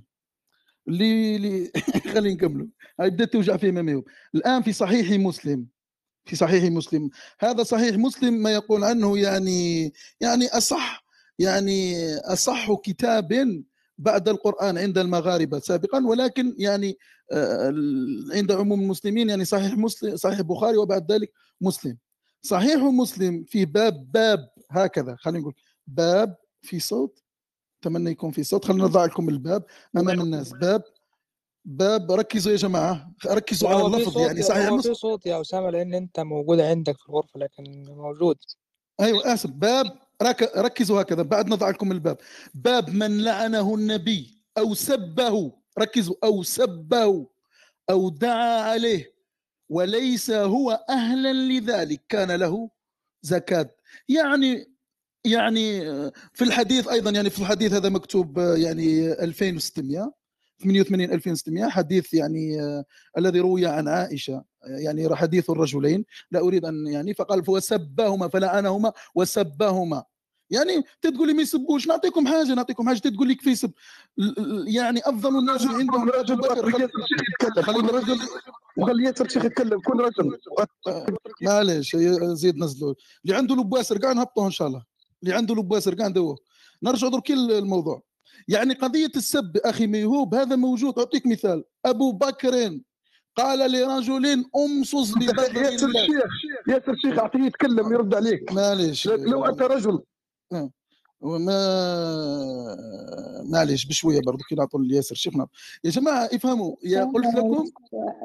[0.89, 1.71] اللي اللي
[2.15, 2.67] خلينا نكملوا
[3.01, 4.05] هاي بدأت توجع فيه ميميو
[4.35, 5.67] الآن في صحيح مسلم.
[6.31, 7.11] في صحيح مسلم.
[7.41, 11.05] هذا صحيح مسلم ما يقول عنه يعني يعني أصح
[11.39, 13.63] يعني أصح كتاب
[13.99, 16.99] بعد القرآن عند المغاربة سابقا ولكن يعني
[17.33, 17.75] آه،
[18.33, 21.99] عند عموم المسلمين يعني صحيح مسلم صحيح البخاري وبعد ذلك مسلم.
[22.43, 25.55] صحيح مسلم في باب باب هكذا خلينا نقول
[25.87, 27.23] باب في صوت
[27.81, 29.65] أتمنى يكون في صوت خلينا نضع لكم الباب
[29.97, 30.53] أمام الناس.
[30.53, 30.83] باب
[31.65, 35.71] باب ركزوا يا جماعة ركزوا على اللفظ يعني صحيح هو مسلم في صوت يا أسامة
[35.71, 38.37] لأن أنت موجود عندك في الغرفة لكن موجود.
[39.01, 39.51] أيوه آسف.
[39.51, 39.87] باب
[40.23, 40.57] رك...
[40.57, 41.23] ركزوا هكذا.
[41.23, 42.19] بعد نضع لكم الباب.
[42.55, 47.27] باب من لعنه النبي أو سبه ركزوا أو سبه
[47.91, 49.15] أو دعا عليه
[49.69, 52.01] وليس هو أهلا لذلك.
[52.09, 52.71] كان له
[53.23, 53.71] زكاة.
[54.09, 54.71] يعني
[55.25, 60.20] يعني آه، في الحديث أيضا يعني في الحديث هذا مكتوب آه، يعني 2600
[60.63, 62.85] 88 2600 حديث يعني آه،
[63.19, 64.45] الذي روي عن عائشة آه،
[64.79, 66.05] يعني حديث الرجلين.
[66.31, 70.05] لا أريد أن يعني فقال فسبهما فلعنهما وسبهما.
[70.51, 73.71] يعني تقول لي ما يسبوش نعطيكم حاجة نعطيكم حاجة تقول لك في سب
[74.67, 78.19] يعني أفضل الناس عندهم رجل أبو بكر يتكلم خلينا كل رجل
[78.77, 80.39] وخلي ياسر شيخ يتكلم كل رجل
[81.43, 82.95] معليش زيد نزلوا.
[83.25, 84.85] اللي عنده لب واسر قاع نهبطوه إن شاء الله.
[85.23, 86.37] اللي عنده لب واسر قاع ندوه.
[86.83, 88.03] نرجع درك الموضوع.
[88.49, 90.99] يعني قضية السب أخي ميهوب هذا موجود.
[90.99, 91.65] أعطيك مثال.
[91.87, 92.81] أبو بكر
[93.37, 96.03] قال لرجل أمصص ببذر ياسر الله.
[96.03, 96.25] الشيخ
[96.69, 98.53] ياسر الشيخ اعطيه يتكلم يرد عليك.
[98.53, 99.07] معليش.
[99.09, 100.01] لو أنت رجل.
[101.21, 101.57] وما
[103.53, 105.53] معليش بشوية برضو كي نعطوا لياسر شيخ نعطوا.
[105.85, 106.77] يا جماعة افهموا.
[106.85, 107.65] يا قلت لكم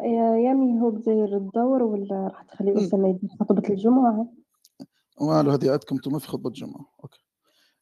[0.03, 4.27] يا يا ميهوب داير الدور ولا راح تخلي أسامة يدير خطبة الجمعة؟
[5.17, 6.85] والو هذه عندكم أنتم في خطبة الجمعة.
[7.03, 7.24] OK.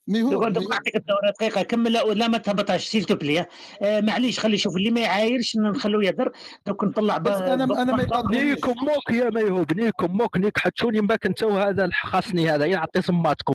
[0.07, 3.45] دوك دوك نعطيك الدور دقيقة كمل لا, ما تهبطهاش s'il te plaît
[3.81, 6.31] آه معليش خلي شوف اللي ما يعايرش نخلوه يدر
[6.67, 8.23] دوك نطلع بس أنا- أنا ما.
[8.31, 10.37] نيكم موك يا ميهوب نيكم موك.
[10.37, 13.53] نيك حتشوني مباك انت وهذا خاصني هذا يعطي صماتكم.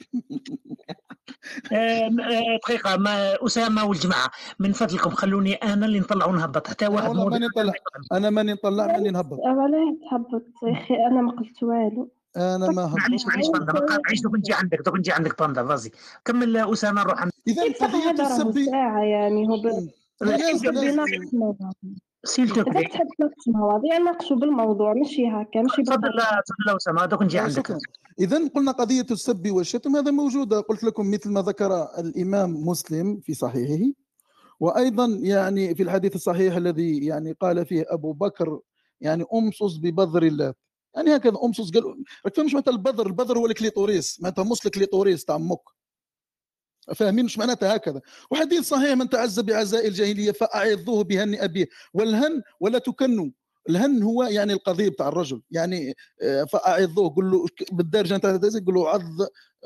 [1.72, 2.08] آه،
[2.64, 6.68] دقيقة ما أسامة والجماعة من فضلكم خلوني أنا اللي نطلع ونهبط.
[6.68, 7.72] حتى أنا واحد والله ماني نطلع
[8.12, 9.38] أنا ماني نطلع ماني نهبط.
[9.38, 12.10] ولا تهبط يا أخي أنا ما قلت والو.
[12.36, 15.90] أنا ما معليش معليش باندا ما دوك نجي عندك دوك نجي عندك باندا فازي.
[16.24, 19.56] كمل أسامة نروح عند إذا هذا راهو ساعة يعني؟ هو
[20.20, 21.04] لازم- لازم.
[22.24, 22.72] s'il إذا تحب
[23.18, 27.76] تناقش مواضيع ناقشوا بالموضوع ماشي هكا ماشي تفضل لا تفضل أسامة دوك نجي عندك.
[28.20, 30.60] إذا قلنا قضية السب والشتم هذا موجودة.
[30.60, 33.92] قلت لكم مثل ما ذكر الإمام مسلم في صحيحه.
[34.60, 38.60] وأيضا يعني في الحديث الصحيح الذي يعني قال فيه أبو بكر
[39.00, 40.54] يعني امصص بظر اللات.
[40.96, 44.72] يعني هكذا امصص قال راك فاهم معناتها البظر؟ البظر هو ال clitoris معناتها مص ال
[44.72, 45.60] clitoris تاع أمك
[46.94, 48.00] فاهمين مش معناتها هكذا؟
[48.30, 51.68] وحديث صحيح من تعز بعزاء الجاهلية فأعظوه بهن أبيه.
[51.94, 53.30] والهن ولا تكنوا.
[53.68, 58.74] الهن هو يعني القضيب تاع الرجل يعني آه، فأعظوه قول له بالدارجه نتاع الدارجة، قول
[58.74, 59.02] له عض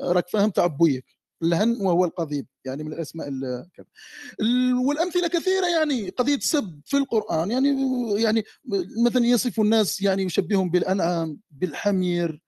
[0.01, 1.05] راك فاهم تاع بويك
[1.47, 3.85] الهن وهو القضيب يعني من الأسماء ال- كذا.
[4.41, 7.75] ال- والأمثلة كثيرة يعني قضية سب في القرآن يعني
[8.21, 8.43] يعني
[9.05, 12.41] مثلا يصف الناس يعني يشبههم بالأنعام بالحمير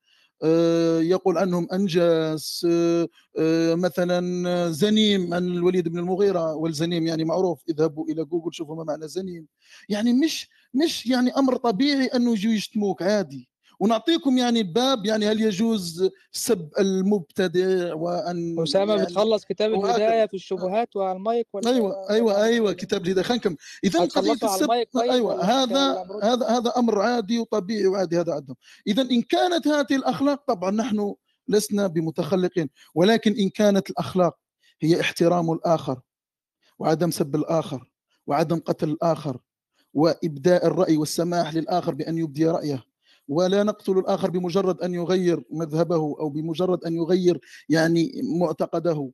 [0.43, 3.07] آه، يقول عنهم أنجاس آه،
[3.39, 8.83] آه، مثلا زنيم عن الوليد بن المغيرة والزنيم يعني معروف اذهبوا إلى جوجل شوفوا ما
[8.83, 9.47] معنى زنيم.
[9.89, 13.49] يعني مش مش يعني أمر طبيعي أنه يجوا يشتموك عادي.
[13.79, 19.73] ونعطيكم يعني باب يعني هل يجوز سب المبتدع وأن أسامة يعني بتخلص كتاب.
[19.73, 23.23] الهداية في الشبهات وعلى المايك ولا أيوه أيوه أيوه كتاب الهداية.
[23.23, 23.57] خلينا نكمل.
[23.83, 28.55] اذا قضية السب طيب أيوه هذا؟ هذا هذا أمر عادي وطبيعي وعادي هذا عندهم
[28.87, 31.15] اذا إن كانت هذه الأخلاق طبعا نحن
[31.47, 34.37] لسنا بمتخلقين ولكن إن كانت الأخلاق
[34.81, 35.99] هي احترام الآخر
[36.79, 37.91] وعدم سب الآخر
[38.27, 39.37] وعدم قتل الآخر
[39.93, 42.83] وإبداء الرأي والسماح للآخر بأن يبدي رأيه.
[43.27, 49.11] ولا نقتل الآخر بمجرد أن يغير مذهبه أو بمجرد أن يغير يعني معتقده.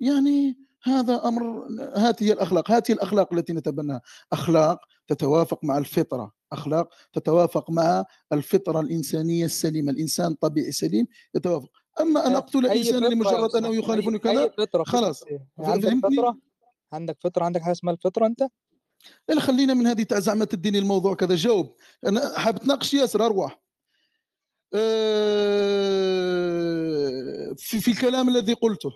[0.00, 4.00] يعني هذا أمر هذه هي الأخلاق هذه الأخلاق التي نتبناها.
[4.32, 6.32] أخلاق تتوافق مع الفطرة.
[6.52, 9.92] أخلاق تتوافق مع الفطرة الإنسانية السليمة.
[9.92, 11.70] الإنسان طبيعي سليم يتوافق.
[12.00, 14.50] أما أن أقتل أي إنسانا فطرة يا لمجرد أنه أستاذ يخالفني كذا
[14.84, 15.24] خلاص؟
[15.58, 16.38] عندك؟ فطرة؟
[16.92, 18.42] عندك فطرة؟ عندك حاجة اسمها الفطرة أنت؟
[19.28, 21.34] لا خلينا من هذه تاع زعما تديني الموضوع كذا.
[21.34, 21.76] جاوب.
[22.06, 23.62] أنا حاب تناقش ياسر أروح.
[24.74, 26.02] أه،
[27.58, 28.90] في, في الكلام الذي قلته.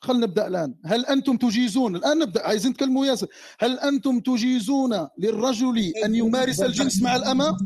[0.00, 0.74] خلينا نبدأ الآن.
[0.84, 2.46] هل أنتم تجيزون؟ الآن نبدأ.
[2.46, 3.26] عايزين نتكلموا ياسر.
[3.58, 7.56] هل أنتم تجيزون للرجل أن يمارس الجنس مع الأمة؟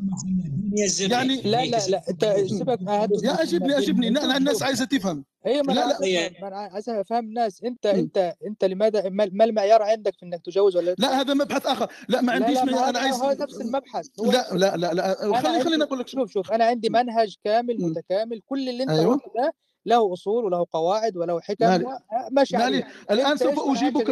[1.00, 2.78] يعني لا لا لا أنت سيبك
[3.24, 4.10] يا أجبني أجبني.
[4.10, 5.24] لا، لا، الناس عايزة تفهم.
[5.46, 6.20] أيوه ما لا، أنا لا.
[6.20, 7.62] عايز- ما أنا عايز أفهم الناس.
[7.64, 11.92] أنت أنت أنت لماذا ما المعيار عندك في إنك تجوز ولا لا هذا مبحث آخر.
[12.08, 14.06] لا ما لا عنديش لا ما ما أنا هذا عايز هو نفس المبحث.
[14.20, 15.40] هو لا لا لا لا.
[15.40, 18.40] خلي خليني أقول لك شوف شوف أنا عندي منهج كامل متكامل.
[18.46, 19.14] كل اللي أنت أيوة.
[19.14, 19.52] قلته ده
[19.86, 21.64] له أصول وله قواعد وله حكم.
[21.66, 21.98] مالي.
[22.30, 22.84] ماشي مالي.
[23.10, 24.08] عليه الآن سوف أجيبك؟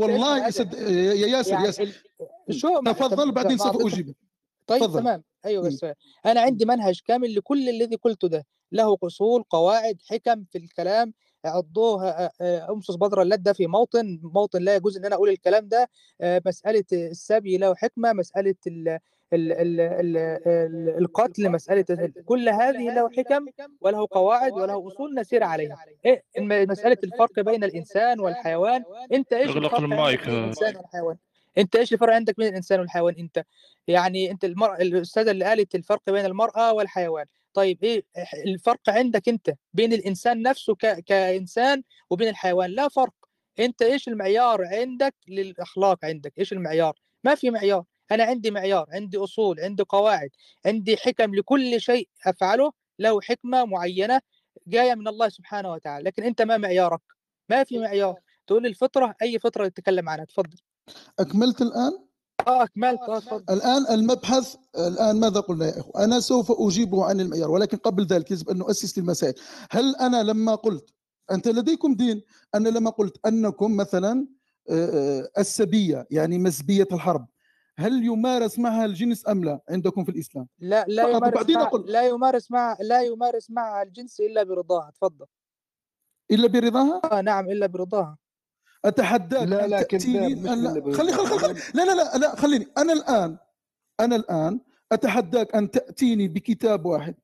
[0.00, 0.38] والله.
[0.38, 4.14] يا ياسر يعني ياسر ال- شو تفضل بعدين سوف أجيبك.
[4.66, 5.00] طيب تفضل.
[5.00, 5.68] تمام أيوه مم.
[5.68, 5.86] بس
[6.26, 11.12] أنا عندي منهج كامل لكل الذي قلته ده له أصول قواعد حكم في الكلام
[11.44, 12.08] عضوه
[12.40, 15.88] آه، امصص بدر اللدة في موطن موطن لا يجوز إن أنا أقول الكلام ده
[16.22, 18.88] مسألة السبي له حكمة مسألة ال
[19.32, 23.46] ال ال ال ال القتل مسألة ال- كل هذه له حكم
[23.80, 29.64] وله قواعد وله أصول نسير عليها إيه مسألة الفرق بين الإنسان والحيوان أنت إيش أغلق
[29.74, 30.24] الفرق المايك.
[30.26, 31.16] بين الإنسان والحيوان
[31.58, 33.44] أنت إيش الفرق عندك بين الإنسان والحيوان؟ أنت
[33.88, 37.26] يعني أنت المرأة الأستاذة اللي قالت الفرق بين المرأة والحيوان.
[37.54, 38.04] طيب إيه
[38.46, 40.86] الفرق عندك أنت بين الإنسان نفسه ك...
[41.04, 43.14] كإنسان وبين الحيوان؟ لا فرق.
[43.60, 47.84] أنت إيش المعيار عندك للأخلاق عندك؟ إيش المعيار؟ ما في معيار.
[48.10, 50.30] أنا عندي معيار عندي أصول عندي قواعد
[50.66, 54.20] عندي حكم لكل شيء أفعله له حكمة معينة
[54.66, 56.04] جاية من الله سبحانه وتعالى.
[56.04, 57.00] لكن أنت ما معيارك.
[57.48, 58.20] ما في معيار.
[58.46, 60.58] تقول الفطرة أي فطرة تتكلم عنها؟ تفضل
[61.18, 61.92] أكملت الآن؟
[62.46, 63.00] آه أكملت.
[63.00, 63.54] آه تفضل.
[63.54, 68.30] الآن المبحث الآن ماذا قلنا يا إخوة؟ أنا سوف اجيبه عن المعيار ولكن قبل ذلك
[68.30, 69.34] يجب أن نؤسس للمسائل.
[69.70, 70.90] هل أنا لما قلت
[71.30, 72.22] أنت لديكم دين
[72.54, 74.26] أنا لما قلت أنكم مثلا
[74.70, 77.26] آه، آه، السبية يعني مسبية الحرب
[77.78, 81.84] هل يمارس معها الجنس أم لا عندكم في الإسلام؟ لا لا يمارس مع أقول.
[81.92, 84.90] لا يمارس مع لا يمارس مع الجنس إلا برضاها.
[84.94, 85.26] تفضل.
[86.30, 88.16] إلا برضاها؟ آه نعم إلا برضاها.
[88.84, 91.60] أتحداك لا أن لا تأتيني أن خلي خلي خلي.
[91.74, 92.66] لا لا لا لا خليني.
[92.78, 93.36] أنا الآن
[94.00, 94.60] أنا الآن
[94.92, 97.14] أتحداك أن تأتيني بكتاب واحد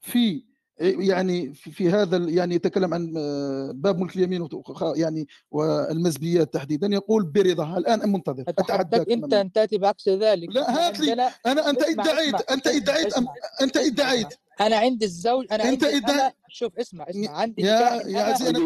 [0.00, 4.48] في يعني في, هذا ال- يعني يتكلم عن آه، باب ملك اليمين
[4.96, 6.86] يعني والمزبيات تحديدا.
[6.86, 8.44] يقول برضاها الآن منتظر.
[8.48, 9.34] أتحداك أنت.
[9.34, 10.48] أن تأتي بعكس ذلك.
[10.50, 11.12] لا هات لي.
[11.46, 13.14] أنا أنت إدعيت أنت إدعيت
[13.62, 14.28] أنت إدعيت.
[14.60, 18.50] أنا عندي الزوج أنا أنت عندي ادعيت الأنا شوف اسمع اسمع عندي يا يا عزيزي
[18.50, 18.58] أنا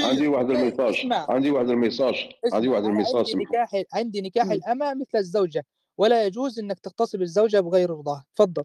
[0.00, 1.50] عندي واحد اتكلم عن عندي واحد الميساج.
[1.50, 2.14] عندي واحد الميساج.
[2.52, 4.50] عندي واحد أنا الميساج عندي نكاح عندي نكاح.
[4.50, 5.66] الأمة مثل الزوجة
[5.98, 8.24] ولا يجوز إنك تغتصب الزوجة بغير رضاها.
[8.36, 8.64] تفضل.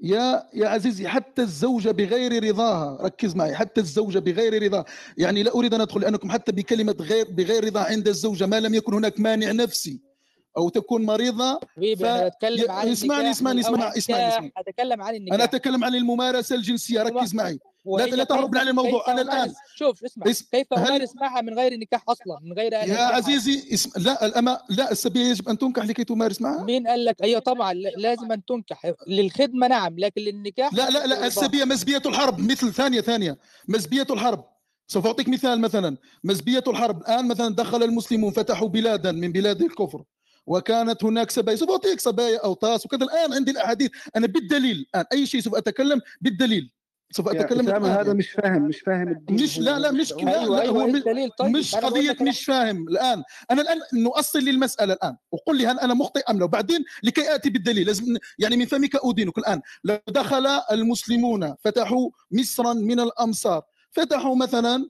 [0.00, 2.98] يا يا عزيزي حتى الزوجة بغير رضاها.
[3.02, 4.84] ركز معي حتى الزوجة بغير رضاها
[5.18, 8.74] يعني لا أريد أن أدخل لأنكم حتى بكلمة غير بغير رضا عند الزوجة ما لم
[8.74, 10.13] يكن هناك مانع نفسي.
[10.56, 15.08] أو تكون مريضة حبيبي أنا بتكلم عن اسمعني النكاح اسمعني من اسمعني اسمعني أتكلم عن
[15.08, 17.58] أنا النكاح أتكلم عن الممارسة الجنسية وما- ركز معي.
[17.86, 19.12] لا لا تهرب عن الموضوع.
[19.12, 20.30] الآن أمارس شوف اسمع.
[20.30, 24.26] اس- كيف هل أمارس معها من غير نكاح أصلا؟ من غير يا عزيزي اسم لا
[24.26, 26.64] الأما لا السبية يجب أن تنكح لكي تمارس معها.
[26.64, 28.92] مين قال لك؟ أيوه طبعا لازم أن تنكح.
[29.06, 32.40] للخدمة نعم لكن للنكاح لا لا لا برضاها السبية مسبية الحرب.
[32.40, 33.38] مثل ثانية ثانية.
[33.68, 34.44] مسبية الحرب.
[34.86, 35.96] سوف أعطيك مثال مثلا.
[36.24, 37.00] مسبية الحرب.
[37.02, 40.02] الآن مثلا دخل المسلمون فتحوا بلادا من بلاد الكفر.
[40.46, 42.86] وكانت هناك سبايا سوف أعطيك سبايا أو طاس.
[42.86, 43.90] وكذا الآن عندي الأحاديث.
[44.16, 46.70] أنا بالدليل الآن أي شيء سوف أتكلم بالدليل.
[47.12, 49.42] سوف اسامه الآن هذا يعني مش فاهم مش فاهم الدين.
[49.42, 52.88] مش لا لا مش لا أيوه لا أيوه هو الدليل؟ طيب مش أنا مش فاهم
[52.88, 53.22] الآن.
[53.50, 55.16] أنا الآن نؤصل للمسألة الآن.
[55.32, 56.44] وقل لي هل أنا مخطئ أم لا.
[56.44, 57.86] وبعدين لكي آتي بالدليل.
[57.86, 59.60] لازم يعني من فمك أدينك الآن.
[59.84, 63.62] لو دخل المسلمون فتحوا مصرا من الأمصار.
[63.90, 64.88] فتحوا مثلا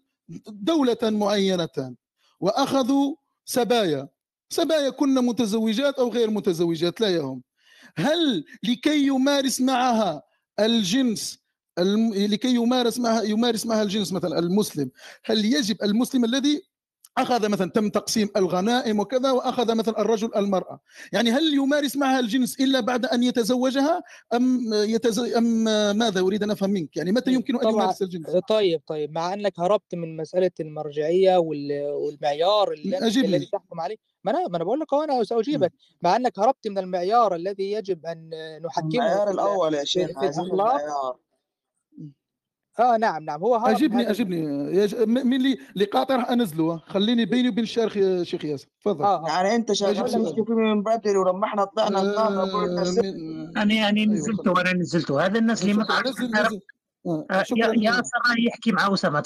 [0.48, 1.94] دولة معينة.
[2.40, 3.14] وأخذوا
[3.44, 4.08] سبايا.
[4.54, 7.42] سبايا كن متزوجات أو غير متزوجات لا يهم
[7.96, 10.22] هل لكي يمارس معها
[10.60, 11.44] الجنس.
[11.78, 14.90] لكي يمارس معها يمارس معها الجنس مثلا المسلم
[15.24, 16.62] هل يجب المسلم الذي
[17.18, 20.80] أخذ مثلا تم تقسيم الغنائم وكذا وأخذ مثلا الرجل المرأة.
[21.12, 24.02] يعني هل يمارس معها الجنس إلا بعد أن يتزوجها؟
[24.34, 25.18] أم يتز...
[25.18, 25.44] أم
[25.98, 29.12] ماذا أريد أن أفهم منك؟ يعني متى يمكن أن يمارس الجنس؟ طيب طيب.
[29.12, 33.26] مع أنك هربت من مسألة المرجعية وال- والمعيار اللي أجبني.
[33.28, 33.96] الذي تحكم عليه.
[34.24, 35.72] ما أنا ما أنا بقول لك أهو أنا سأجيبك.
[36.02, 38.30] مع أنك هربت من المعيار الذي يجب أن
[38.66, 41.16] نحكمه المعيار في ال- الأول يا شيخ في الاخلاق المعيار.
[42.80, 43.40] آه نعم نعم.
[43.40, 44.76] هو هرب من أجبني هذا أجبني.
[44.76, 44.94] يا ج...
[44.94, 46.78] م- مين اللي اللي قاطع راح أنزله.
[46.86, 48.68] خليني بيني وبين الشيخ شيخ ياسر.
[48.84, 49.04] تفضل.
[49.04, 49.28] آه آه.
[49.28, 53.58] يعني أنت شغال من بدري ولما إحنا طلعنا آه، من...
[53.58, 55.26] أنا يعني أيوه نزلته وأنا نزلته.
[55.26, 56.20] هذا الناس اللي ما تعرفش
[57.06, 59.24] آه، آه، يا شكرا يا نزل سراء يحكي مع أسامة.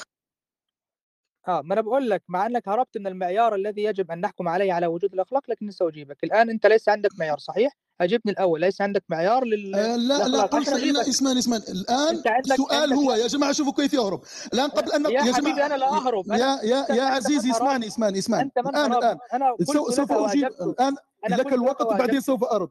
[1.49, 4.73] آه ما أنا بقول لك مع إنك هربت من المعيار الذي يجب أن نحكم عليه
[4.73, 6.25] على وجود الأخلاق لكن سأجيبك.
[6.25, 8.61] الآن أنت ليس عندك معيار صحيح؟ اجبني الأول.
[8.61, 9.75] ليس عندك معيار لل...
[9.75, 11.09] آه، لا لا إن أجيبك.
[11.09, 14.21] اسمان اسمان الآن السؤال هو يا جماعة شوفوا كيف يهرب.
[14.55, 16.25] الان قبل أن يا يا حبيبي جماعة أنا لا أهرب.
[16.33, 18.51] أنا يا يا يا عزيزي إسمعني إسمعني إسمعني.
[18.59, 19.19] الآن الآن.
[19.91, 20.95] سوف أجيب الآن
[21.31, 22.69] لك الوقت وبعدين سوف أرد.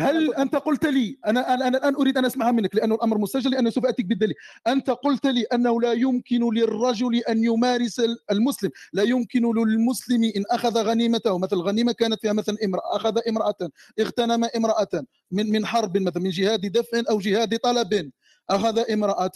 [0.00, 3.70] هل أنت قلت لي أنا أنا الآن أريد أن أسمعها منك لأنه الأمر مسجل لأنه
[3.70, 4.34] سوف أتيك بالدليل.
[4.66, 8.70] أنت قلت لي أنه لا يمكن للرجل أن يمارس ال- المسلم.
[8.92, 11.38] لا يمكن للمسلم إن أخذ غنيمته.
[11.38, 13.56] مثل غنيمة كانت فيها مثلا امرأة أخذ امرأة
[14.00, 18.10] اغتنم امرأة من من حرب مثلا من جهاد دفع أو جهاد طلب.
[18.50, 19.32] أخذ امرأة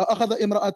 [0.00, 0.74] أخذ امرأة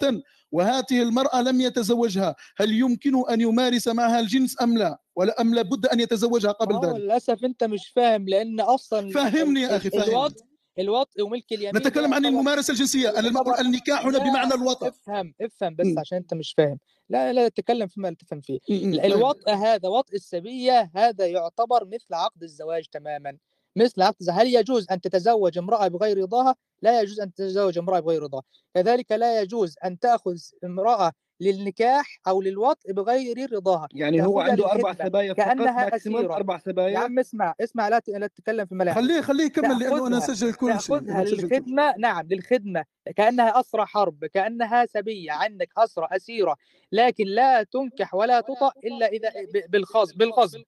[0.52, 2.34] وهذه المرأة لم يتزوجها.
[2.56, 6.84] هل يمكن أن يمارس معها الجنس أم لا؟ ولا أم لابد أن يتزوجها قبل هو
[6.84, 10.06] ذلك؟ للأسف أنت مش فاهم لأن أصلا ال- فهمني يا أخي فهمني.
[10.08, 10.44] الوطء
[10.78, 13.18] الوطء وملك اليمين نتكلم عن الممارسة الجنسية
[13.60, 16.78] النكاح هنا بمعنى الوطء افهم افهم بس م- عشان أنت مش فاهم.
[17.08, 18.58] لا لا تتكلم فيما لا تفهم فيه.
[19.04, 23.36] الوطء هذا وطء السبية هذا يعتبر مثل عقد الزواج تماما.
[23.76, 24.02] مثل.
[24.30, 28.42] هل يجوز أن تتزوج امرأة بغير رضاها؟ لا يجوز أن تتزوج امرأة بغير رضاها.
[28.74, 33.88] كذلك لا يجوز أن تأخذ امرأة للنكاح أو للوطء بغير رضاها.
[33.94, 36.34] يعني هو عنده أربع للخدمة سبايا فقط كأنها أسيرة.
[36.34, 39.78] أربع يا سبايا عم اسمع اسمع لا ت- لا تتكلم في ملاحظ خليه خليه يكمل
[39.78, 42.84] لأنه أنا تأخذها أسجل كل شيء للخدمة نعم للخدمة.
[43.16, 46.56] كأنها أسرى حرب كأنها سبية عندك أسرى أسيرة.
[46.92, 50.58] لكن لا تنكح ولا تطأ إلا إذا ب- بالخاص بالغصب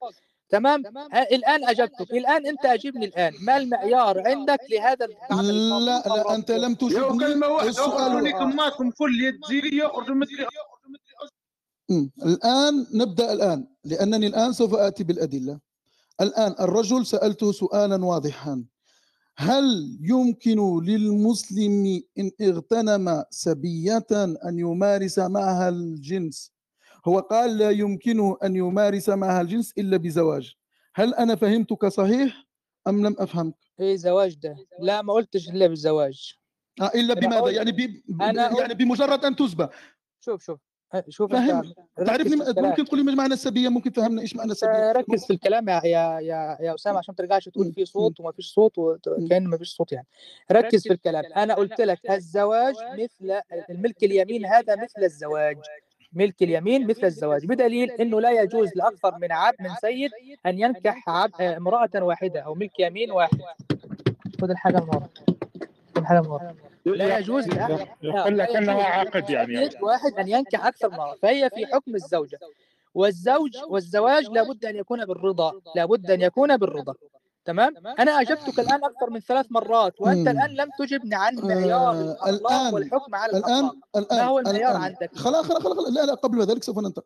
[0.55, 2.11] تمام؟ آه، الآن أجبتك.
[2.13, 3.33] الآن أنت أجبني الآن.
[3.41, 7.47] ما المعيار عندك لهذا العمل لا لا أنت لم تجبني.
[7.79, 10.47] هو لي كماتكم كل يتزيري يخرجوا مدري
[11.91, 12.09] م.
[12.27, 15.61] الآن نبدأ الآن لأنني الآن سوف آتي بالأدلة.
[16.21, 18.65] الآن الرجل سألته سؤالا واضحا.
[19.37, 24.07] هل يمكن للمسلم إن اغتنم سبية
[24.49, 26.54] أن يمارس معها الجنس؟
[27.09, 30.55] هو قال لا يمكن أن يمارس معها الجنس إلا بزواج.
[30.95, 32.47] هل أنا فهمتك صحيح
[32.89, 34.57] أم لم أفهمك؟ إيه زواج ده.
[34.81, 36.35] لا ما قلتش إلا بالزواج
[36.81, 38.03] آه، إلا أنا بماذا؟ يعني ب...
[38.09, 39.69] ب- أنا يعني بمجرد أن تسبى
[40.21, 40.61] شوف شوف.
[40.95, 44.53] آه، شوف فهم تعرفني في ممكن تقول لي ما معنى السبية؟ ممكن تفهمنا إيش معنى
[44.53, 47.85] السبية؟ آه، ركز في الكلام يا يا يا, يا أسامة عشان ما ترجعش تقول في
[47.85, 50.07] صوت وما فيش صوت وكأن ما فيش صوت يعني.
[50.53, 51.25] ركز في الكلام.
[51.37, 53.41] أنا قلت لك الزواج مثل
[53.71, 55.57] الملك اليمين هذا مثل الزواج.
[56.15, 57.47] ملك اليمين مثل الزواج.
[57.47, 60.11] بدليل إنه لا يجوز لأكثر من عبد من سيد
[60.47, 63.39] أن ينكح عبد امرأة واحدة أو ملك يمين واحد.
[64.41, 65.09] خذ الحاجة من ورا
[65.95, 66.55] خذ الحاجة من ورا
[66.87, 67.49] لا يجوز
[68.03, 69.71] يقول لك يجوز عقد يعني.
[69.83, 71.17] واحد أن ينكح أكثر من مرة.
[71.23, 72.39] فهي في حكم الزوجة.
[72.95, 75.53] والزوج والزواج لابد أن يكون بالرضا.
[75.77, 76.95] لابد أن يكون بالرضا.
[77.45, 80.29] تمام؟ أنا أجبتك الآن أكثر من ثلاث مرات وأنت.
[80.29, 83.75] الآن لم تجبني عن معيار آه الأخلاق الآن والحكم على الآن الأخلاق.
[83.95, 84.21] ما الآن.
[84.29, 87.03] هو المعيار الان عندك؟ خلاص خلاص خلاص لا لا قبل ذلك سوف ننتقل.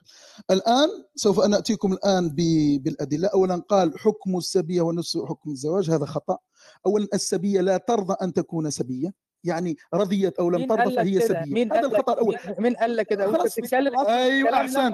[0.51, 3.29] الآن سوف ناتيكم الآن ب- بالأدلة.
[3.29, 6.39] اولا قال حكم السبية ونفس حكم الزواج هذا خطأ.
[6.87, 9.28] اولا السبية لا ترضى أن تكون سبية.
[9.45, 12.37] يعني رضيت أو لم ترضى فهي سبيه مين هذا الخطأ الأول.
[12.59, 14.93] مين قال لك كده؟ خلاص بتتكلم أيوه أحسن.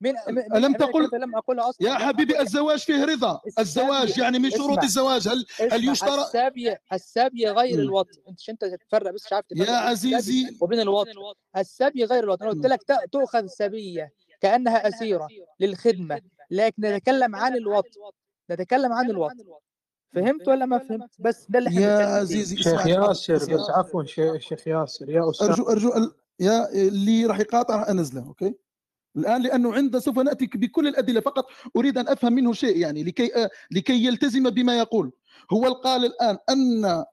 [0.00, 0.16] لم
[0.54, 3.40] ألم مين تقل لم أقول أصلا يا لم حبيبي الزواج فيه رضا.
[3.58, 5.28] الزواج يعني من شروط الزواج.
[5.28, 7.82] هل هل يشترط السبي السبي غير مم.
[7.82, 10.56] الوطء انت مش أنت تفرق بس مش عارف يا تفرق عزيزي.
[10.60, 11.10] وبين الوطء
[11.56, 12.66] السبي غير الوطء أنا قلت.
[12.66, 12.80] لك
[13.12, 15.28] تؤخذ سبية كأنها أسيرة
[15.60, 16.20] للخدمة.
[16.50, 17.90] لكن نتكلم عن الوطء
[18.50, 19.34] نتكلم عن الوطء
[20.14, 24.40] فهمت ولا ما فهمت؟ بس ده اللي إحنا يا عزيزي شيخ ياسر بس عفوا شي-
[24.40, 25.10] شيخ ياسر.
[25.10, 25.48] يا أستاذ.
[25.48, 28.54] أرجو أرجو ال- يا اللي راح يقاطع راح أنزله أوكي؟
[29.16, 31.46] الآن لأنه عنده سوف نأتي بكل الأدلة فقط
[31.76, 35.12] أريد أن أفهم منه شيء يعني لكي آه، لكي يلتزم بما يقول.
[35.52, 37.04] هو قال الآن أن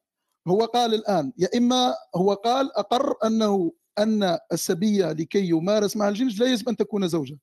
[0.47, 6.39] هو قال الآن يا إما هو قال أقر أنه أن السبية لكي يمارس مع الجنس
[6.41, 7.37] لا يجب أن تكون زوجة.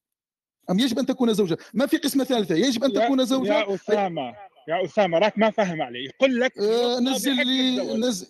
[0.70, 4.34] أم يجب أن تكون زوجة؟ ما في قسمه ثالثة يجب أن تكون زوجة؟ يا أسامة.
[4.68, 6.04] يا أسامة راك ما فاهم علي.
[6.04, 8.26] يقول لك آه، نزل لي نزل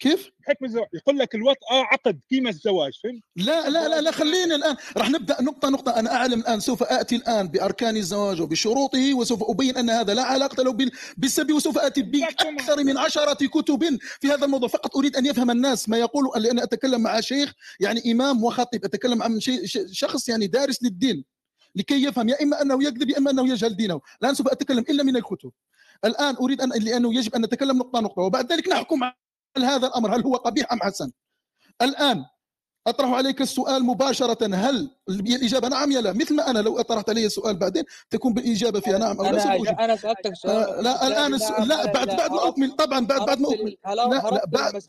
[0.00, 0.86] كيف؟ بحكم الزواج.
[0.94, 4.76] يقول لك الوطأة عقد كيما الزواج فهمت؟ لا لا لا لا خلينا الآن.
[4.96, 5.98] راح نبدأ نقطة نقطة.
[5.98, 10.62] أنا أعلم الآن سوف آتي الآن بأركان الزواج وبشروطه وسوف أبين أن هذا لا علاقة
[10.62, 14.68] له بال- بالسبي وسوف آتي بأكثر من عشرة كتب في هذا الموضوع.
[14.68, 19.22] فقط أريد أن يفهم الناس ما يقول لأن أتكلم مع شيخ يعني إمام وخطيب أتكلم
[19.22, 19.40] عن
[19.92, 21.24] شخص يعني دارس للدين
[21.74, 24.00] لكي يفهم يا إما أنه يكذب يا إما أنه يجهل دينه.
[24.22, 25.50] الآن سوف أتكلم إلا من الكتب.
[26.04, 30.16] الآن أريد ان لأنه يجب أن نتكلم نقطة نقطة وبعد ذلك نحكم على هذا الأمر
[30.16, 31.10] هل هو قبيح أم حسن؟
[31.82, 32.24] الآن
[32.86, 37.26] أطرح عليك السؤال مباشرة هل الإجابة؟ نعم يا لا مثل ما أنا لو أطرحت علي
[37.26, 38.98] السؤال بعدين تكون بالإجابة فيها.
[38.98, 40.56] نعم أو لا أنا سألتك سؤال.
[40.56, 42.70] آه، لا الآن لا ولا بعد لا بعد ما أكمل.
[42.70, 43.76] طبعا بعد بعد ما أكمل.
[43.86, 44.82] لا لا بعد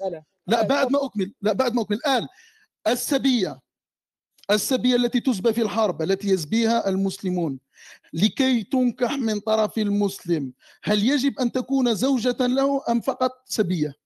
[0.48, 1.34] لا بعد ما أكمل.
[1.42, 1.98] لا بعد ما أكمل.
[1.98, 2.28] الآن
[2.88, 3.60] السبية
[4.52, 7.60] السبية التي تسبى في الحرب التي يسبيها المسلمون.
[8.14, 10.54] لكي تنكح من طرف المسلم
[10.84, 13.99] هل يجب أن تكون زوجة له أم فقط سبية؟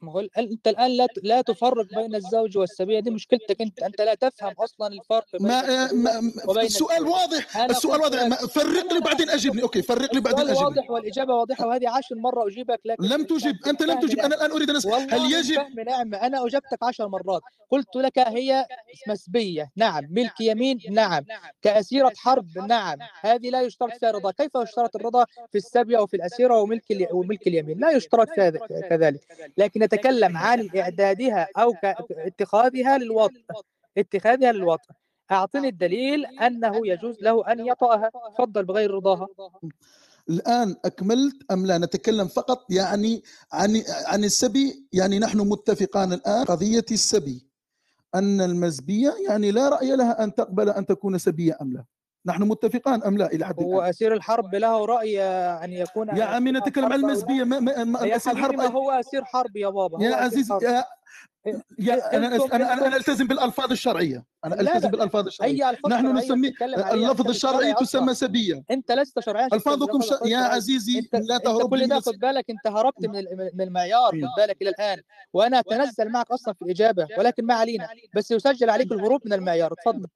[0.00, 4.14] ما هو أنت الآن لا لا تفرق بين الزوج والسبيه دي مشكلتك أنت أنت لا
[4.14, 7.08] تفهم أصلا الفرق بين ما, آه، السبيه ما وبين السؤال الزوج.
[7.12, 11.34] واضح أنا السؤال واضح فرق لي بعدين اجبني أوكي فرق لي بعدين اجبني واضح والإجابة
[11.34, 14.18] واضحة وهذه عشر مرة أجيبك لكن لم تجب أنت لم تجب.
[14.18, 16.16] أنا الآن أريد أن اسال هل يجب؟ الفهم نعمة.
[16.16, 17.42] أنا أجبتك عشر مرات.
[17.70, 18.66] قلت لك هي
[19.08, 20.04] مسبية نعم.
[20.10, 20.78] ملك يمين.
[20.90, 21.24] نعم.
[21.62, 22.58] كأسيرة حرب.
[22.58, 22.98] نعم.
[23.20, 24.30] هذه لا يشترط فيها رضا.
[24.30, 28.50] كيف يشترط الرضا في السبية وفي الأسيرة وملك وملك اليمين؟ لا يشترط فيها
[28.90, 29.20] كذلك.
[29.58, 31.74] لكن نتكلم عن إعدادها أو
[32.10, 33.40] اتخاذها للوطء
[33.98, 34.90] اتخاذها للوطء
[35.30, 39.28] أعطني الدليل أنه يجوز له أن يطأها تفضل بغير رضاها.
[40.30, 43.22] الآن أكملت أم لا؟ نتكلم فقط يعني
[43.52, 47.46] عن عن السبي يعني نحن متفقان الآن قضية السبي.
[48.14, 51.84] أن المزبية يعني لا رأي لها أن تقبل أن تكون سبية أم لا.
[52.26, 56.24] نحن متفقان أم لا إلى حد هو الآن؟ أسير الحرب له رأي أن يكون يا
[56.24, 60.04] عمي نتكلم عن المزبيه ما ما ما أسير الحرب ما هو أسير حرب يا بابا؟
[60.04, 60.84] يا عزيزي يا
[61.78, 64.24] يا أنا أنا أنا ألتزم بالألفاظ الشرعية.
[64.44, 64.88] أنا ألتزم لا.
[64.88, 65.70] بالألفاظ الشرعية.
[65.70, 68.64] ألفاظ نحن شرعية نسمي بتتكلم عليها؟ اللفظ الشرعي شرعي تسمى سبية.
[68.70, 70.10] أنت لست شرعيا ألفاظكم ش...
[70.24, 72.00] يا عزيزي انت لا تهرب كل ده.
[72.00, 73.24] خد بالك أنت هربت من
[73.54, 75.02] من المعيار خد بالك إلى الآن.
[75.32, 77.88] وأنا أتنزل معك أصلا في الإجابة ولكن ما علينا.
[78.16, 79.74] بس يسجل عليك الهروب من المعيار.
[79.84, 80.06] تفضل.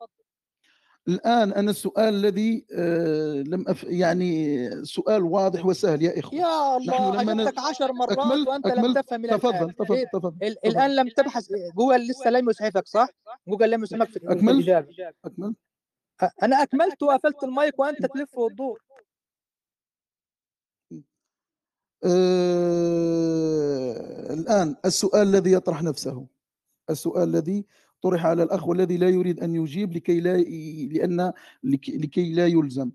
[1.11, 3.85] الآن أنا السؤال الذي آه، لم أف...
[3.85, 7.21] يعني سؤال واضح وسهل يا إخوة يا الله.
[7.21, 10.55] اجبتك عشر مرات أكملت وأنت لم أكملت تفهم إلى تفضل الآن تفضل إيه؟ تفضل ال-
[10.57, 11.47] تفضل الان لم تبحث
[11.77, 13.09] جوجل لسه لم يسعفك صح؟
[13.49, 14.69] جوجل لم يسعفك في أكملت
[16.25, 18.81] أ- أنا أكملت وقفلت المايك وأنت تلف وتدور
[22.91, 24.33] آه...
[24.33, 26.27] الآن السؤال الذي يطرح نفسه
[26.91, 27.65] السؤال الذي
[28.03, 30.37] طرح على الأخ والذي لا يريد أن يجيب لكي لا
[30.93, 31.33] لأن
[31.65, 32.91] لكي, لا يلزم.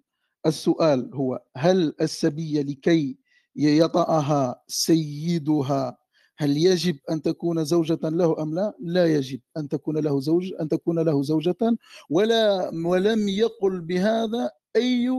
[0.46, 3.18] السؤال هو هل السبية لكي
[3.56, 5.98] يطأها سيدها
[6.38, 10.70] هل يجب أن تكون زوجة له أم لا؟ لا يجب أن تكون له زوج أن
[10.70, 11.78] تكون له زوجة
[12.10, 15.10] ولا ولم يقل بهذا أي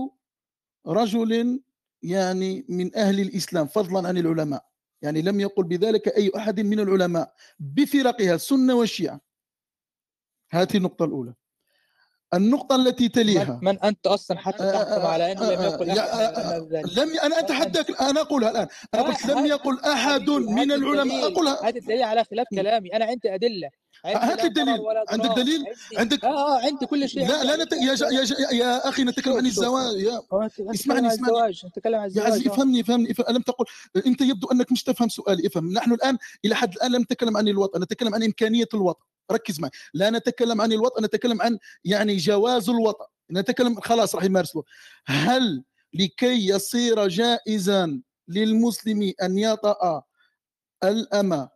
[0.87, 1.61] رجل
[2.03, 4.65] يعني من أهل الإسلام فضلا عن العلماء.
[5.03, 7.35] يعني لم يقل بذلك أي أحد من العلماء.
[7.61, 9.21] بفرقها السنة والشيعة
[10.51, 11.35] هذه النقطة الأولى.
[12.35, 13.61] النقطة التي من, تليها.
[13.63, 17.19] من أنت أصلا حتى آه، تحكم على أنه لم آه، يقل من آه، ذلك لم
[17.25, 18.67] أنا اتحداك أنا أقولها الآن.
[18.95, 21.33] أنا ها- قلت لم يقل حبيبي من العلماء.
[21.33, 21.69] أقولها.
[21.69, 22.97] هات الدليل على خلاف كلامي.
[22.97, 23.47] أنا عندي عندي
[24.07, 24.81] هات لي الدليل.
[25.09, 25.65] عندك دليل
[25.97, 27.29] عندك آه آه عندي كل شيء.
[27.29, 27.73] لا لا نت...
[27.73, 28.07] يا, جا...
[28.07, 28.37] يا, جا...
[28.53, 29.97] يا أخي نتكلم عن الزواج.
[29.97, 30.23] يا
[30.61, 31.33] اسمعني عن اسمعني.
[31.33, 33.27] الزواج تتكلم عن يا الزواج عزيزي آه افهمني افهمني افهم.
[33.29, 33.65] ألم تقل
[34.07, 35.47] أنت يبدو أنك مش تفهم سؤالي.
[35.47, 35.73] افهم.
[35.73, 39.05] نحن الآن إلى حد الآن لم نتكلم عن الوطن نتكلم عن إمكانية الوطن.
[39.33, 39.71] ركز معي.
[39.95, 43.05] لا نتكلم عن الوطن نتكلم عن يعني جواز الوطن.
[43.33, 44.69] نتكلم خلاص راح يمارس الوطن
[45.07, 50.03] هل لكي يصير جائزا للمسلم أن يطأ
[50.85, 51.49] الأمة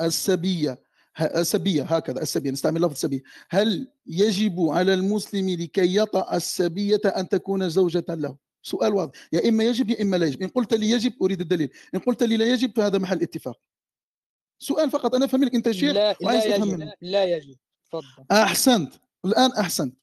[0.00, 0.83] السبية
[1.20, 3.22] السبية هكذا السبية نستعمل لفظ السبية.
[3.50, 9.12] هل يجب على المسلم لكي يطأ السبية أن تكون زوجة له؟ سؤال واضح.
[9.32, 10.42] يا إما يجب يا إما لا يجب.
[10.42, 11.70] إن قلت لي يجب أريد الدليل.
[11.94, 13.60] إن قلت لي لا يجب فهذا محل اتفاق.
[14.58, 15.14] سؤال فقط.
[15.14, 16.90] أنا أفهم لك أنت شيخ لا لا يجب مني.
[17.00, 17.56] لا يجب.
[17.86, 18.24] تفضل.
[18.32, 18.94] أحسنت.
[19.24, 19.96] الآن أحسنت.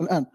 [0.00, 0.26] الآن.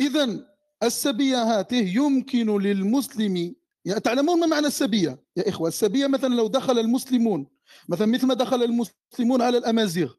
[0.00, 0.46] إذا
[0.82, 3.54] السبية هاته يمكن للمسلم
[3.84, 7.46] يعني تعلمون ما معنى السبية؟ يا إخوة السبية مثلا لو دخل المسلمون
[7.88, 10.12] مثلا مثل ما دخل المسلمون على الأمازيغ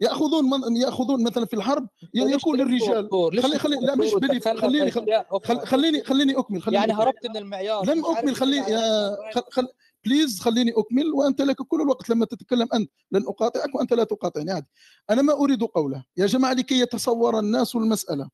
[0.00, 3.08] يأخذون من يأخذون مثلا في الحرب يكون للرجال
[3.42, 6.92] خلي خلي لا مش بلي خليني خل- خل- خليني خليني أكمل خليني يعني.
[6.92, 7.84] هربت من المعيار.
[7.86, 9.34] لم أكمل خليني يا السؤال.
[9.34, 9.42] خل...
[9.52, 9.68] خل...
[10.04, 12.90] بليز خليني أكمل وأنت لك كل الوقت لما تتكلم أنت.
[13.12, 14.66] لن أقاطعك وأنت لا تقاطعني عادي.
[15.10, 16.04] أنا ما أريد قوله.
[16.16, 18.28] يا جماعة لكي يتصور الناس المسألة.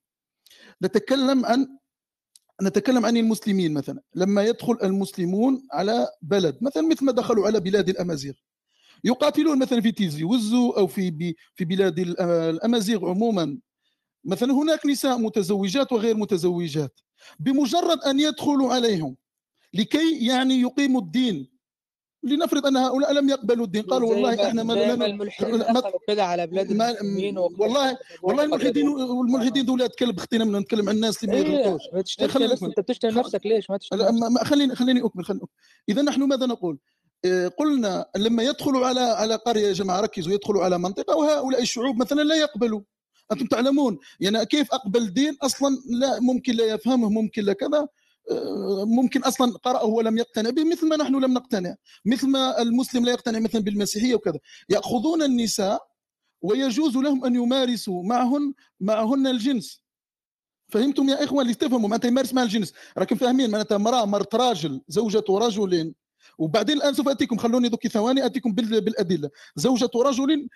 [0.82, 1.78] نتكلم عن
[2.62, 4.02] نتكلم عن المسلمين مثلا.
[4.14, 8.32] لما يدخل المسلمون على بلد مثلا مثل ما دخلوا على بلاد الأمازيغ.
[9.04, 11.34] يقاتلون مثلا في تيزي وزو أو في.
[11.54, 13.58] في بلاد ال- الأمازيغ عموما
[14.24, 17.00] مثلا هناك نساء متزوجات وغير متزوجات
[17.40, 19.16] بمجرد أن يدخلوا عليهم
[19.74, 21.52] لكي يعني يقيموا الدين
[22.24, 25.62] لنفرض أن هؤلاء لم يقبلوا الدين قالوا والله إحنا ما لا- الملحدين
[26.08, 26.94] كده على بلاد ما
[27.58, 31.82] والله والله الملحدين والملحدين دول كلب اختنا من نتكلم عن الناس اللي ما إيه يغلطوش.
[32.62, 35.48] أنت بتشتم نفسك ليش ما تشتم خليني خليني أكمل خليني أكمل.
[35.88, 36.78] اذا نحن ماذا نقول؟
[37.24, 41.96] آه، قلنا لما يدخلوا على على قرية يا جماعة ركزوا يدخلوا على منطقة وهؤلاء الشعوب
[41.96, 42.80] مثلا لا يقبلوا.
[43.32, 47.88] أنتم تعلمون يعني كيف أقبل دين أصلا؟ لا ممكن لا يفهمه ممكن لا كذا.
[48.30, 51.74] آه، ممكن أصلا قرأه ولم يقتنع به مثل ما نحن لم نقتنع.
[52.06, 54.38] مثل ما المسلم لا يقتنع مثلا بالمسيحية وكذا.
[54.68, 55.82] يأخذون النساء
[56.42, 59.82] ويجوز لهم أن يمارسوا معهن معهن الجنس.
[60.68, 62.72] فهمتم يا اخوان اللي تفهموا معناتها يمارس مع الجنس.
[62.98, 65.94] راكم فاهمين؟ معناتها امراه مرت راجل زوجة رجل
[66.38, 69.30] وبعدين الآن سوف أتيكم خلوني دوكي ثواني أتيكم بال- بالأدلة.
[69.56, 70.48] زوجة رجل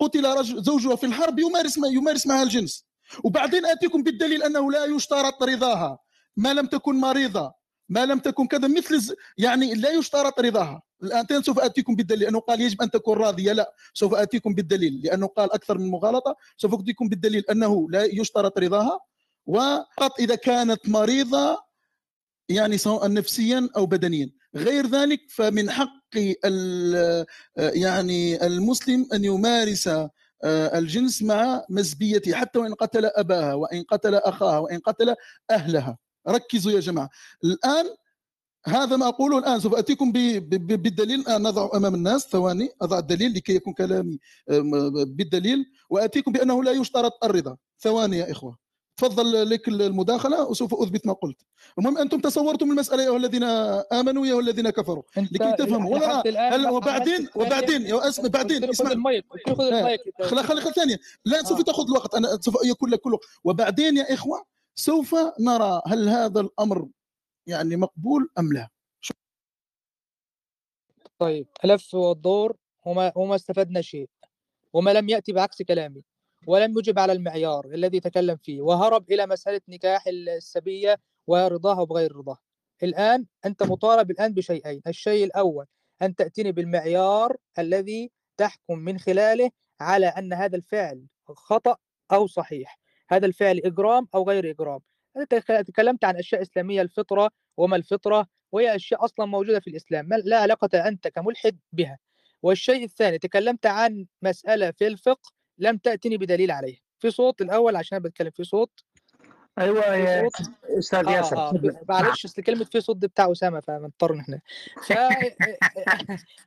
[0.00, 2.86] قتل رجل زوجها في الحرب يمارس ما يمارس معها الجنس.
[3.24, 5.98] وبعدين أتيكم بالدليل أنه لا يشترط رضاها.
[6.36, 7.52] ما لم تكن مريضة.
[7.88, 10.82] ما لم تكن كذا مثل يعني لا يشترط رضاها.
[11.02, 12.20] الآن سوف أتيكم بالدليل.
[12.20, 13.52] لأنه قال يجب أن تكون راضية.
[13.52, 15.00] لا سوف أتيكم بالدليل.
[15.04, 16.36] لأنه قال أكثر من مغالطة.
[16.56, 19.00] سوف أتيكم بالدليل أنه لا يشترط رضاها.
[19.46, 21.66] وفقط إذا كانت مريضة
[22.48, 24.30] يعني سواء نفسيا أو بدنيا.
[24.56, 27.26] غير ذلك فمن حق ال-
[27.56, 29.88] يعني المسلم أن يمارس
[30.44, 35.14] آه، الجنس مع مسبيته حتى وإن قتل أباها وإن قتل أخاها وإن قتل
[35.50, 35.98] أهلها.
[36.28, 37.10] ركزوا يا جماعة.
[37.44, 37.84] الآن
[38.66, 41.20] هذا ما أقوله الآن سوف أتيكم بالدليل.
[41.20, 44.18] الآن نضع أمام الناس ثواني أضع الدليل لكي يكون كلامي
[44.50, 47.56] آم، بالدليل وأتيكم بأنه لا يشترط الرضا.
[47.80, 48.65] ثواني يا إخوة.
[48.96, 51.36] تفضل لك المداخلة وسوف أثبت ما قلت.
[51.78, 53.42] المهم أنتم تصورتم المسألة يا الذين
[53.92, 55.02] آمنوا يا الذين كفروا.
[55.16, 55.94] لكي تفهموا.
[55.94, 56.22] ولا
[56.54, 58.64] هل وبعدين وبعدين يا اسمع بعدين.
[58.64, 58.90] اسمع.
[60.22, 60.98] خلا خلي خلي ثانية.
[61.24, 61.62] لا سوف آه.
[61.62, 62.14] تأخذ الوقت.
[62.14, 64.44] أنا سوف يكون لك كل وقت وبعدين يا إخوة
[64.74, 66.88] سوف نرى هل هذا الأمر
[67.46, 68.68] يعني مقبول أم لا.
[71.18, 72.56] طيب ألف والدور.
[72.86, 74.08] وما وما استفدنا شيء.
[74.72, 76.02] وما لم يأتي بعكس كلامي.
[76.46, 82.40] ولم يجب على المعيار الذي تكلم فيه وهرب إلى مسألة نكاح السبية ورضاها وبغير رضاها
[82.82, 85.66] الآن أنت مطالب الآن بشيئين الشيء الأول
[86.02, 91.76] أن تأتيني بالمعيار الذي تحكم من خلاله على أن هذا الفعل خطأ
[92.12, 92.78] أو صحيح
[93.08, 94.80] هذا الفعل إجرام أو غير إجرام.
[95.16, 95.34] أنت
[95.68, 100.88] تكلمت عن أشياء إسلامية الفطرة وما الفطرة وهي أشياء أصلا موجودة في الإسلام لا علاقة
[100.88, 101.98] أنت كملحد بها.
[102.42, 107.98] والشيء الثاني تكلمت عن مسألة في الفقه لم تأتني بدليل عليه في صوت الأول عشان
[107.98, 108.84] بتكلم في صوت؟
[109.58, 110.28] أيوه يا
[110.78, 111.76] أستاذ آه ياسر تفضل.
[111.88, 114.38] معلش أصل كلمة في صوت دي بتاع أسامة فمضطر نحن
[114.82, 114.92] ف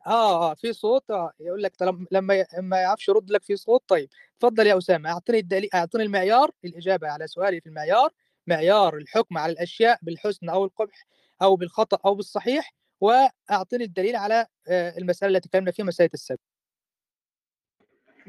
[0.07, 3.55] آه آه في صوت آه يقول لك طالما- لما ي- ما يعرفش يرد لك في
[3.55, 5.10] صوت طيب تفضل يا أسامة.
[5.10, 8.10] أعطني الدليل أعطني المعيار الإجابة على سؤالي في المعيار
[8.47, 11.05] معيار الحكم على الأشياء بالحسن أو القبح
[11.41, 16.39] أو بالخطأ أو بالصحيح وأعطني الدليل على آه، المسألة التي تكلمنا فيها مسألة السبب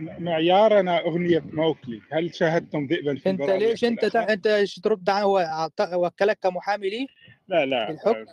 [0.00, 4.32] معيارنا أغنية موكلي هل شاهدتم ذئبا في أنت ليش أنت؟ تع...
[4.32, 7.06] أنت إيش ترد عنه؟ هو وكلك كمحامي ليه
[7.48, 7.66] لا.
[7.66, 8.24] لا الحكم؟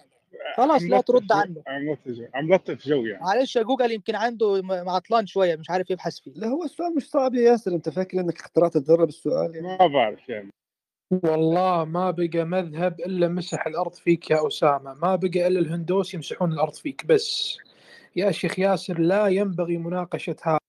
[0.56, 1.64] خلاص لا ترد جو عنه.
[1.68, 3.24] عم لطف جو عم لطف جو يعني.
[3.24, 6.32] معلش جوجل يمكن عنده معطلان شوية مش عارف يبحث فيه.
[6.36, 7.72] لا هو السؤال مش صعب يا ياسر.
[7.72, 10.50] أنت فاكر إنك اخترعت الذره بالسؤال يعني؟ ما بعرف يعني.
[11.12, 14.94] والله ما بقى مذهب إلا مسح الأرض فيك يا أسامة.
[14.94, 17.58] ما بقى إلا الهندوس يمسحون الأرض فيك بس.
[18.16, 20.60] يا شيخ ياسر لا ينبغي مناقشة هذا.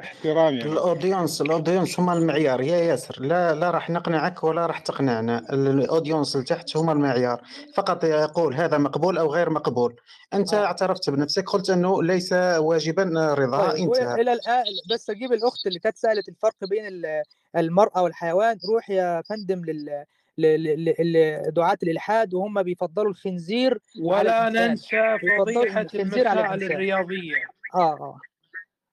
[0.00, 0.72] احترام يعني.
[0.72, 2.60] ال audience ال audience هم المعيار.
[2.60, 5.46] يا ياسر لا لا راح نقنعك ولا راح تقنعنا.
[5.52, 7.42] ال audience اللي تحت هم المعيار.
[7.74, 9.96] فقط يقول هذا مقبول أو غير مقبول.
[10.34, 10.64] أنت آه.
[10.64, 14.06] اعترفت بنفسك قلت أنه ليس واجبا رضاها طيب انتهى.
[14.06, 17.22] وإلى الآن بس أجيب الأخت اللي كانت سألت الفرق بين ال-
[17.56, 18.58] المرأة والحيوان.
[18.72, 20.04] روح يا فندم لل
[20.38, 27.34] ل- ل- ل- دعاة الإلحاد وهم بيفضلوا الخنزير على ولا ننسى على المسائل الرياضية.
[27.74, 28.18] آه آه.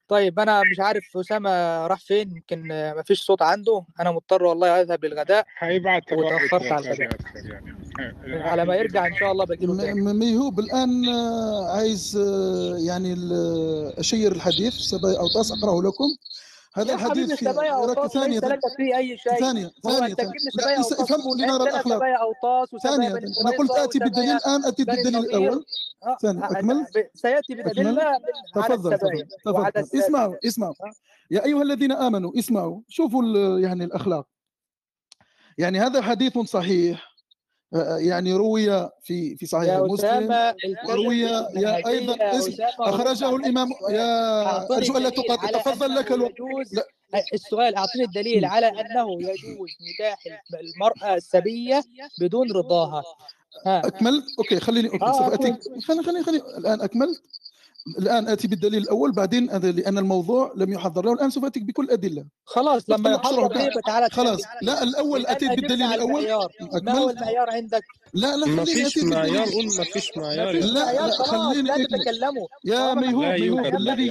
[0.09, 1.49] طيب أنا مش عارف أسامة
[1.87, 3.83] راح فين يمكن آه، مفيش صوت عنده.
[3.99, 7.09] أنا مضطر والله أذهب للغداء حيبعت وتاخرت على الغداء.
[7.49, 8.43] يعني.
[8.43, 10.13] على ما يرجع إن شاء الله بجيله تاني.
[10.13, 16.05] ميهوب الان آه، عايز آه، يعني ال- اشير الحديث أوطاس أقرأه لكم.
[16.75, 17.45] هذا الحديث في
[18.45, 19.39] لك فيه أي شيء.
[19.39, 20.31] ثانية ما هو ثانية أنت ثانية.
[20.31, 21.99] تجيب لي لا سبايا يس- أوطاس افهم تقول لنرى الاخلاق
[23.19, 25.65] بني أنا قلت آتي بالدليل الان آتي بالدليل الأول.
[26.03, 26.85] آه، ثانية آه، أكمل.
[27.13, 27.55] سيأتي
[28.55, 28.97] على تفضل
[29.45, 29.99] تفضل.
[29.99, 30.73] اسمعوا اسمعوا.
[31.31, 32.81] يا أيها الذين آمنوا اسمعوا.
[32.89, 33.23] شوفوا
[33.59, 34.27] يعني الأخلاق.
[35.57, 36.99] يعني هذا حديث صحيح.
[37.01, 37.18] آه،
[37.99, 40.53] يعني روي في في صحيح يا مسلم
[40.89, 42.17] وروي يا أيضا
[42.79, 45.47] أخرجه الإمام يا أرجو الا تقاطع.
[45.59, 46.33] تفضل لك الوقت
[47.33, 50.19] السؤال اعطني الدليل على أنه يجوز نكاح
[50.61, 51.83] المرأة السبية
[52.21, 53.03] بدون رضاها.
[53.65, 53.79] ها.
[53.87, 56.43] أكملت؟ أوكي خليني أوكي آه سوف أكمل اتيك خليني خليني خليني.
[56.57, 57.21] الآن أكملت؟
[57.99, 61.05] الآن آتي بالدليل الأول بعدين هذا لأن الموضوع لم يحضر.
[61.05, 64.41] له الآن سوف اتيك بكل الادله خلاص لما يحضر تعالى خلاص.
[64.61, 66.27] لا الأول أتيت أجبت بالدليل الأول.
[66.83, 67.83] ما هو المعيار عندك؟
[68.13, 70.51] لا لا ما فيش اتي معيار قول ما فيش معيار.
[70.55, 71.75] لا لا خليني لا.
[71.75, 72.47] تتكلموا.
[72.65, 74.07] يا ميهوب لا ميهوب الذي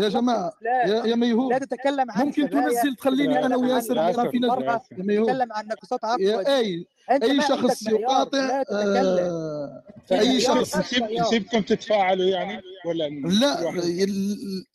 [0.00, 0.52] يا جماعة.
[0.86, 5.26] يا, يا ميهوب لا تتكلم عن ممكن تنزل تخليني أنا وياسر في المرأة يا ميهوب
[5.26, 6.86] تتكلم عن نقصات عقل أي.
[7.10, 9.82] أي شخص يقاطع لا تتكلم آه
[10.12, 13.60] اي شخص نسيبكم تتفاعلوا يعني ولا لا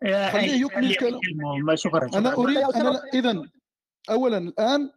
[0.04, 1.20] يا خليه يكمل كلام
[2.16, 3.42] أنا أريد أنا اذا
[4.10, 4.90] اولا الآن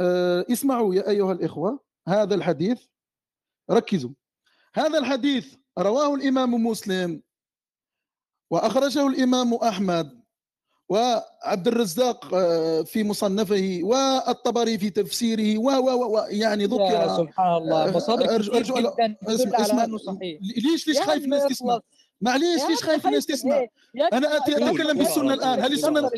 [0.00, 2.82] آه اسمعوا يا أيها الإخوة هذا الحديث.
[3.70, 4.10] ركزوا.
[4.74, 7.22] هذا الحديث رواه الإمام مسلم
[8.50, 10.22] وأخرجه الإمام أحمد.
[10.88, 17.84] وعبد الرزاق آه، في مصنفه والطبري في تفسيره و و و- يعني ذكر سبحان الله.
[17.88, 20.38] آه، مصادر ألا- جدا تدل اسمع على أسمع أنه صحيح.
[20.56, 21.80] ليش ليش يا خايف الناس تسمع؟
[22.20, 26.10] معليش ليش خايف الناس خايف تسمع إيه يكفي أنا اتكلم في بالسنه الان هل السنة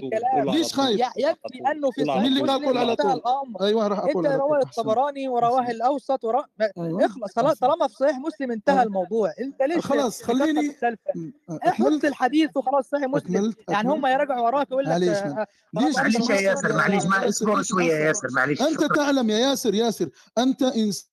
[0.45, 3.99] ليش خايف يكفي انه في اللي قال مسلم قول على انتهى طول الامر أيوه راح
[3.99, 6.45] انت أقول طول رواه الطبراني ورواه الاوسط ورا...
[6.79, 8.83] أيوه اخلص طالما احسن طالما في صحيح مسلم انتهى آه.
[8.83, 14.07] الموضوع انت ليش خلاص خليني السلفه م- حط اكملت الحديث وخلاص صحيح مسلم يعني هم
[14.07, 15.39] يرجعوا وراك يقول لك معليش آه، من.
[15.39, 15.47] آه،
[15.87, 19.31] ليش طالما ليش معلش يا ياسر ياسر اصبر ليش شوية يا ياسر معلش انت تعلم
[19.31, 21.10] يا ياسر ياسر انت انسان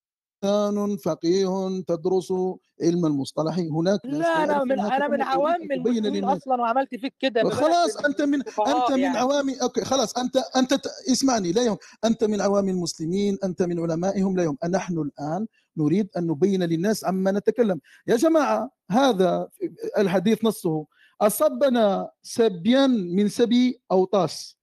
[1.05, 2.33] فقيه تدرس
[2.81, 3.57] علم المصطلح.
[3.59, 8.41] هناك لا أنا من أنا من عوام المسلمين أصلا وعملت فيك كده خلاص أنت من
[8.67, 9.17] أنت من يعني.
[9.17, 13.79] عوام OK خلاص أنت أنت ت- اسمعني لا يهم أنت من عوام المسلمين أنت من
[13.79, 14.57] علمائهم لا يهم.
[14.69, 17.79] نحن الآن نريد أن نبين للناس عما نتكلم.
[18.07, 19.49] يا جماعة هذا
[19.97, 20.85] الحديث نصه.
[21.21, 24.57] أصبنا سبيا من سبي أوطاس.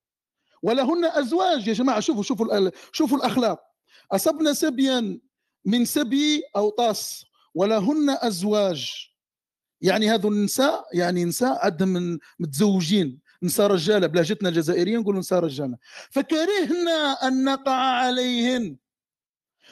[0.63, 1.69] ولهن أزواج.
[1.69, 3.61] يا جماعة شوفوا شوفوا شوفوا الأخلاق.
[4.13, 5.21] أصبنا سبيا
[5.65, 9.11] من سبي اوطاس ولهن أزواج.
[9.81, 15.77] يعني هذو النساء يعني نساء عندهم متزوجين نساء رجاله بلهجتنا الجزائرية نقولوا نساء رجاله
[16.11, 18.77] فكرهنا أن نقع عليهن.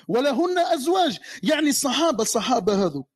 [0.09, 1.19] ولهن أزواج.
[1.43, 3.07] يعني الصحابة الصحابة هذو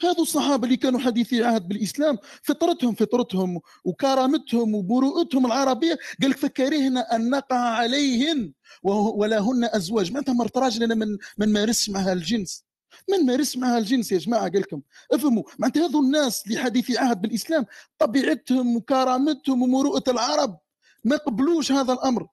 [0.00, 7.16] هذو الصحابة اللي كانوا حديثي عهد بالإسلام فطرتهم فطرتهم وكرامتهم وبروءتهم العربية قال لك فكرهنا
[7.16, 10.12] أن نقع عليهن ولهن أزواج.
[10.12, 12.64] معناتها مرت راجلنا من من مارس معها الجنس.
[13.10, 14.82] من مارس معها الجنس يا جماعة؟ قال لكم.
[15.12, 15.42] افهموا.
[15.58, 17.66] معناتها هذو الناس اللي حديثي عهد بالإسلام
[17.98, 20.58] طبيعتهم وكرامتهم ومروءة العرب
[21.04, 22.26] ما قبلوش هذا الأمر.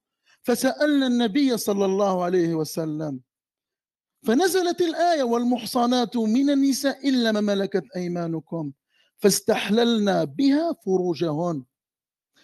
[0.44, 3.20] فسألنا النبي صلى الله عليه وسلم
[4.24, 8.72] فنزلت الآية والمحصنات من النساء إلا ما ملكت أيمانكم
[9.18, 11.64] فاستحللنا بها فروجهن.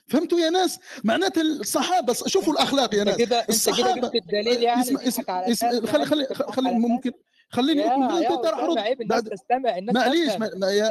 [0.08, 3.16] فهمتوا يا ناس؟ معناتها الصحابة شوفوا الأخلاق يا ناس.
[3.18, 7.12] كده انت كده جبت الدليل يعني على اسمع الناس خلي خلي خلي ممكن
[7.50, 10.34] خليني ترى أسامة حرد عيب الناس تستمع الناس معليش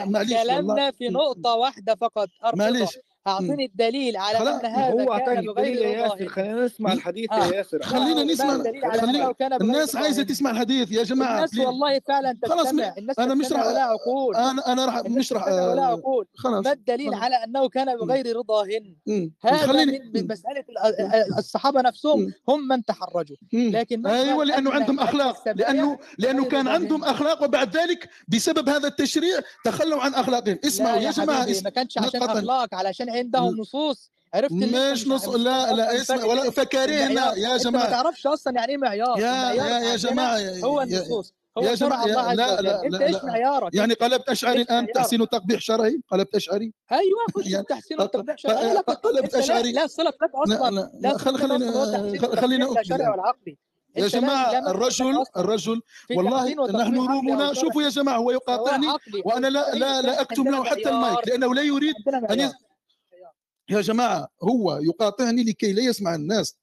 [0.06, 2.98] معليش كلامنا في نقطة واحدة فقط معليش.
[3.26, 6.28] أعطيني الدليل على أن هذا هو كان الدليل يا ياسر.
[6.28, 7.46] خلينا نسمع الحديث آه.
[7.46, 7.82] يا ياسر.
[7.82, 8.58] خلينا نسمع
[9.00, 11.36] خلي الناس عايزة رضاه تسمع الحديث يا جماعة.
[11.36, 12.94] الناس والله فعلا خلاص تستمع.
[12.98, 16.64] الناس أنا مش راح ولا عقول أنا أنا راح مش راح ولا آه، عقول خلاص.
[16.64, 17.22] ما الدليل خلاص.
[17.22, 18.94] على أنه كان بغير رضاهن.
[19.44, 19.98] هذا خليني.
[19.98, 22.32] من من مسألة ال- الصحابة نفسهم.
[22.48, 23.36] هم من تحرجوا.
[23.52, 25.48] لكن أيوه لأنه عندهم أخلاق.
[25.48, 30.58] لأنه لأنه كان عندهم أخلاق وبعد ذلك بسبب هذا التشريع تخلوا عن أخلاقهم.
[30.62, 34.10] لا اسمعوا يا جماعة ما كانش عشان اخلاق علشان عندهم نصوص.
[34.34, 37.90] عرفت مش نص مش لا لا اسمع ولا المعيار يا أنت ما جماعة.
[37.90, 39.18] تعرفش أصلا يعني إيه معيار.
[39.18, 41.32] يا يا يا جماعة يا هو يا, النصوص.
[41.58, 42.64] يا هو شرع جماعة الله يا عز لا وجل.
[42.64, 43.24] لا أنت لا, إيش لا.
[43.26, 47.02] معيارك؟ يعني قلبت أشعري الآن تحسين تقبيح شرعي؟ قلبت أشعري؟ أيوه
[47.34, 48.76] خش يعني تحسين وتقبيح شرعي.
[48.76, 49.72] قلبت لا أشعري.
[49.72, 50.70] لا صلة لك لا أصلا.
[50.70, 51.38] لا لا لا خلينا
[52.40, 53.56] خلينا وتقبيح لا اكمل شرعي الان ولا عقلي
[53.96, 55.80] يا لا جماعة لا لك الرجل الرجل
[56.16, 58.86] والله وتقبيح نحن رومنا شوفوا يا جماعة هو يقاطعني
[59.24, 61.94] وأنا لا شرعي لا لا عندنا له حتى المايك لأنه لا يريد
[62.30, 62.52] يز...
[63.70, 66.56] يا جماعة هو يقاطعني لكي لا يسمع الناس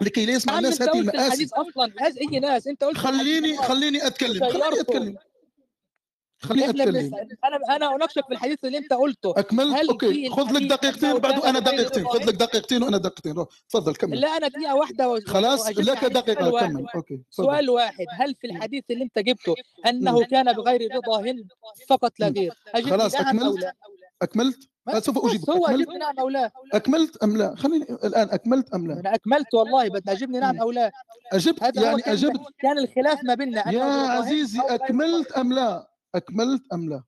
[0.00, 1.26] لكي لا يسمع الناس هذه المآسي.
[1.26, 5.16] الحديث أصلا هذه أي ناس أنت قلت خليني خليني أتكلم خليني أتكلم.
[6.38, 6.70] خليني.
[6.70, 7.14] أتكلم.
[7.44, 9.34] أنا أنا أناقشك في الحديث اللي أنت قلته.
[9.36, 13.32] أكملت؟ أوكي خذ لك دقيقتين بعد أنا دقيقتين خذ لك دقيقتين وأنا دقيقتين.
[13.32, 14.20] روح تفضل كمل.
[14.20, 16.86] لا أنا دقيقة واحدة و- خلاص لك دقيقة واحد كمل.
[16.94, 17.24] أوكي تفضل.
[17.30, 18.06] سؤال واحد.
[18.10, 19.54] هل في الحديث اللي أنت جبته
[19.86, 20.24] أنه.
[20.24, 21.44] كان بغير رضاهن
[21.88, 22.28] فقط لا.
[22.28, 22.52] غير؟
[22.90, 23.72] خلاص أكملت؟
[24.22, 24.68] أكملت؟
[24.98, 25.50] سوف أجيبك.
[25.50, 29.54] هو اجبني نعم أو لا؟ أكملت أم لا؟ خليني الآن أكملت أم لا؟ أنا أكملت
[29.54, 30.60] والله بدنا اجبني نعم.
[30.60, 30.90] أو لا.
[31.32, 32.40] أجبت يعني كان أجبت.
[32.58, 33.72] كان الخلاف ما بيننا.
[33.72, 37.02] يا عزيزي أكملت أم لا؟ أكملت أم لا؟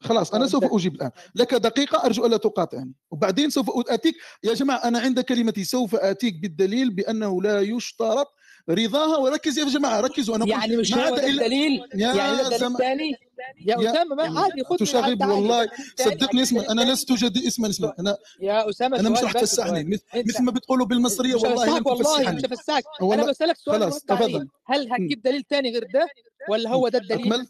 [0.00, 1.10] خلاص أنا طب سوف أجيب الآن.
[1.34, 2.94] لك دقيقة أرجو ألا تقاطعني.
[3.10, 4.14] وبعدين سوف اتيك
[4.44, 5.64] يا جماعة أنا عند كلمتي.
[5.64, 8.26] سوف أتيك بالدليل بأنه لا يشترط
[8.70, 12.66] رضاها وركز يا جماعة ركزوا أنا يعني مش هو ده إلا- الدليل؟ يعني ده الدليل
[12.72, 13.14] الثاني
[13.66, 18.16] يا أسامة ما عادي خذ تشاغب والله صدقني اسمع أنا لست جدي اسمع اسمع أنا
[18.40, 19.84] يا أسامة أنا مش راح تفسحني.
[20.14, 24.00] مثل, ما بتقولوا بالمصرية والله والله مش هفسحك أنا بسألك سؤال خلاص.
[24.00, 24.48] تفضل.
[24.66, 26.08] هل هتجيب دليل ثاني غير ده
[26.48, 27.46] ولا هو ده الدليل؟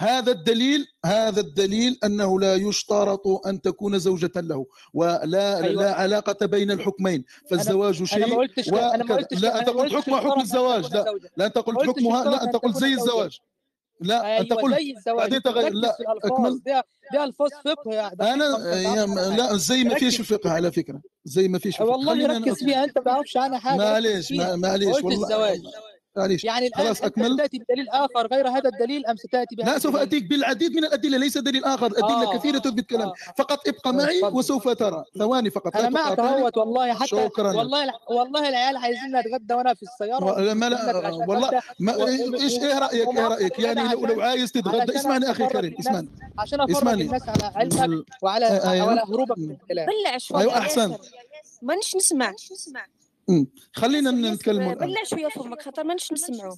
[0.00, 5.82] هذا الدليل هذا الدليل أنه لا يشترط أن تكون زوجة له ولا أيوة.
[5.82, 9.14] لا علاقة بين الحكمين فالزواج شيء أنا ما قلتش أنا ما.
[9.16, 11.04] قلتش لا أنا انت قلت حكم أن الزواج لا.
[11.36, 12.92] لا انت قلت حكمها لا انت أن قلت زي.
[12.92, 13.38] الزواج
[14.00, 16.60] لا انت أيوه قلت زي الزواج بعدين انت تغير ركز لا أكمل
[17.12, 18.44] ده ألفاظ فقه أنا
[19.36, 19.56] لا.
[19.56, 20.20] زي ما فيش.
[20.20, 23.76] فقه على فكرة زي ما فيش فقه والله ركز فيها أنت ما بتعرفش عنها حاجة
[23.78, 25.60] معليش معليش والله الزواج
[26.16, 26.44] معليش.
[26.44, 27.34] يعني الآن خلاص أنت أكمل.
[27.34, 30.84] ستاتي بدليل آخر غير هذا الدليل أم ستأتي بهذا لا سوف الدليل؟ أتيك بالعديد من
[30.84, 31.86] الأدلة ليس دليل آخر.
[31.86, 32.38] أدلة آه.
[32.38, 33.12] كثيره تثبت كلام.
[33.38, 34.36] فقط ابقى معي تفضل.
[34.38, 35.04] وسوف ترى.
[35.18, 36.42] ثواني فقط أنا تقاطعني.
[36.42, 37.52] أهوت والله حتى شكرا.
[37.56, 40.24] والله الع- والله العيال عايزين نتغدى وأنا في السيارة.
[40.50, 44.06] و- ما لا عشان والله ما و- و- إيش إيه رأيك إيه رأيك؟ يعني لو,
[44.06, 46.08] لو عايز تتغدى اسمعني أخي الكريم اسمعني.
[46.38, 47.02] عشان افرج اسمعني.
[47.02, 49.86] الناس على علمك وعلى آه، هروبك من الكلام.
[49.86, 51.04] بلع شوية أيوه احسن ياسر.
[51.62, 52.34] مانيش نسمع.
[53.28, 53.46] أمم.
[53.72, 56.56] خلينا نتكلم بلع شوية فمك خاطر مانيش نسمعوا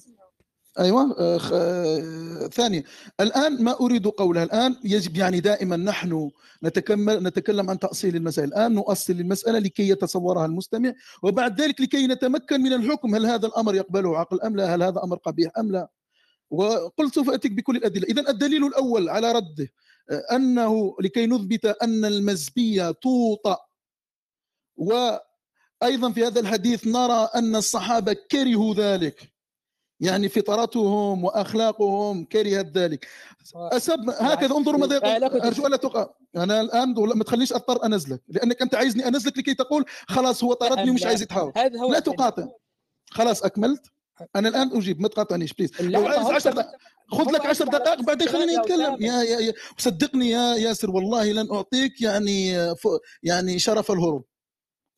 [0.79, 2.83] أيوه آه، خ- آه، ثانيا
[3.19, 6.31] الآن ما أريد قولها الآن يجب يعني دائما نحن
[6.63, 8.47] نتكمل نتكلم عن تأصيل المسائل.
[8.47, 10.93] الآن نؤصل المسألة لكي يتصورها المستمع
[11.23, 13.15] وبعد ذلك لكي نتمكن من الحكم.
[13.15, 15.89] هل هذا الأمر يقبله عقل أم لا؟ هل هذا أمر قبيح أم لا؟
[16.49, 18.03] وقلت سوف أتيك بكل الأدلة.
[18.03, 19.69] اذا الدليل الأول على رده
[20.11, 23.57] آه، أنه لكي نثبت أن المزبية توطأ
[25.81, 29.31] وأيضا في هذا الحديث نرى أن الصحابة كرهوا ذلك.
[30.01, 33.07] يعني فطرتهم وأخلاقهم كرهت ذلك.
[33.55, 35.41] أسب هكذا انظروا ماذا يقول.
[35.41, 36.09] أرجو الا تقع.
[36.35, 40.89] أنا الآن ما تخلينيش أضطر أنزلك لأنك أنت عايزني أنزلك لكي تقول خلاص هو طردني
[40.89, 41.51] ومش عايز يتحاور.
[41.91, 41.99] لا.
[41.99, 42.47] تقاطع.
[43.11, 43.81] خلاص أكملت؟
[44.35, 46.69] أنا الآن أجيب ما تقاطعنيش بليز لو عايز هو 10 أنت- دقائق
[47.11, 48.95] خذ لك 10 أنت على دقائق بعدين خليني أتكلم.
[49.01, 52.87] يا يا يا وصدقني يا ياسر والله لن أعطيك يعني ف-
[53.23, 54.25] يعني شرف الهروب.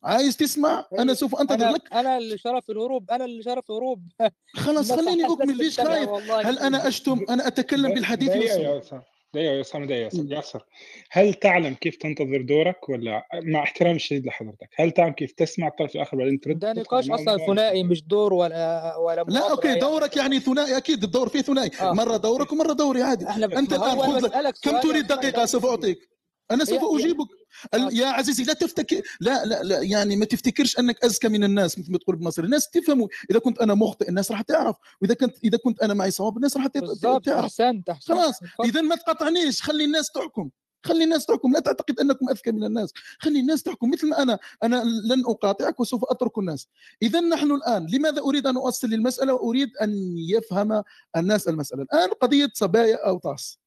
[0.04, 1.92] عايز تسمع؟ أنا سوف أنتظر لك.
[1.92, 4.08] أنا اللي شرف الهروب أنا اللي شرف الهروب.
[4.54, 5.56] خلاص خليني أكمل.
[5.56, 6.08] ليش خايف.
[6.30, 9.02] هل أنا أشتم؟ أنا أتكلم بالحديث دقيقة أسامة
[9.34, 10.34] دقيقة يا أسامة دقيقة يا أسامة.
[10.34, 10.64] ياسر
[11.10, 15.94] هل تعلم كيف تنتظر دورك ولا مع احترامي الشديد لحضرتك؟ هل تعلم كيف تسمع؟ الطرف
[15.94, 19.80] الآخر بعدين ترد ده نقاش الموضوع؟ ثنائي مش دور ولا ولا لا أوكي يعني.
[19.80, 21.70] دورك يعني ثنائي أكيد الدور فيه ثنائي.
[21.80, 21.92] آه.
[21.92, 23.24] مرة دورك ومرة دوري عادي.
[23.24, 26.11] هو أنا خذ كم تريد يا دقيقة؟ سوف أعطيك.
[26.52, 27.26] أنا سوف أجيبك.
[27.74, 31.78] ال- يا عزيزي لا تفتكر لا لا لا يعني ما تفتكرش أنك اذكى من الناس
[31.78, 32.44] مثل ما تقول بمصر.
[32.44, 33.08] الناس تفهموا.
[33.30, 34.76] إذا كنت أنا مخطئ الناس راح تعرف.
[35.02, 37.28] وإذا كنت إذا كنت أنا معي صواب الناس راح تعرف.
[37.28, 38.34] أحسنت أحسنت خلاص.
[38.64, 39.62] إذا ما تقاطعنيش.
[39.62, 40.50] خلي الناس تحكم.
[40.84, 41.52] خلي الناس تحكم.
[41.52, 42.92] لا تعتقد أنكم أذكى من الناس.
[43.18, 43.90] خلي الناس تحكم.
[43.90, 46.68] مثل ما أنا أنا لن أقاطعك وسوف أترك الناس.
[47.02, 50.82] إذا نحن الآن لماذا أريد أن اوصل للمساله واريد أن يفهم
[51.16, 51.82] الناس المسألة.
[51.82, 53.61] الآن قضية صبايا أو طاس.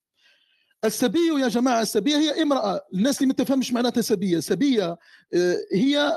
[0.85, 2.81] السبي يا جماعة السبية هي امرأة.
[2.93, 4.39] الناس اللي ما تفهمش معناتها سبية.
[4.39, 4.97] سبية
[5.33, 6.11] آه، هي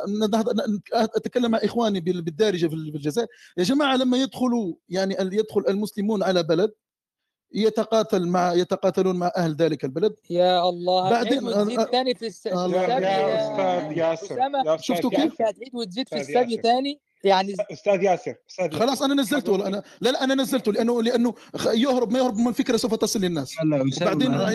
[0.93, 3.29] أتكلم مع إخواني بال- بالدارجة في الجزائر.
[3.57, 6.71] يا جماعة لما يدخلوا يعني يدخل المسلمون على بلد
[7.55, 10.15] يتقاتل مع يتقاتلون مع أهل ذلك البلد.
[10.31, 15.43] يا الله بعدين- هتعيد وتزيد أنا- ثاني في السبي يا يا أستاذ ياسر شفتوا كيف؟
[15.43, 16.57] هتعيد وتزيد في السبي.
[16.57, 18.79] ثاني؟ يعني أستاذ ياسر ياسر.
[18.79, 21.35] خلاص أنا نزلته ولا أنا لا لا أنا نزلته لأنه لأنه
[21.67, 23.55] يهرب ما يهرب من فكرة سوف تصل للناس.
[24.03, 24.51] وبعدين لا راح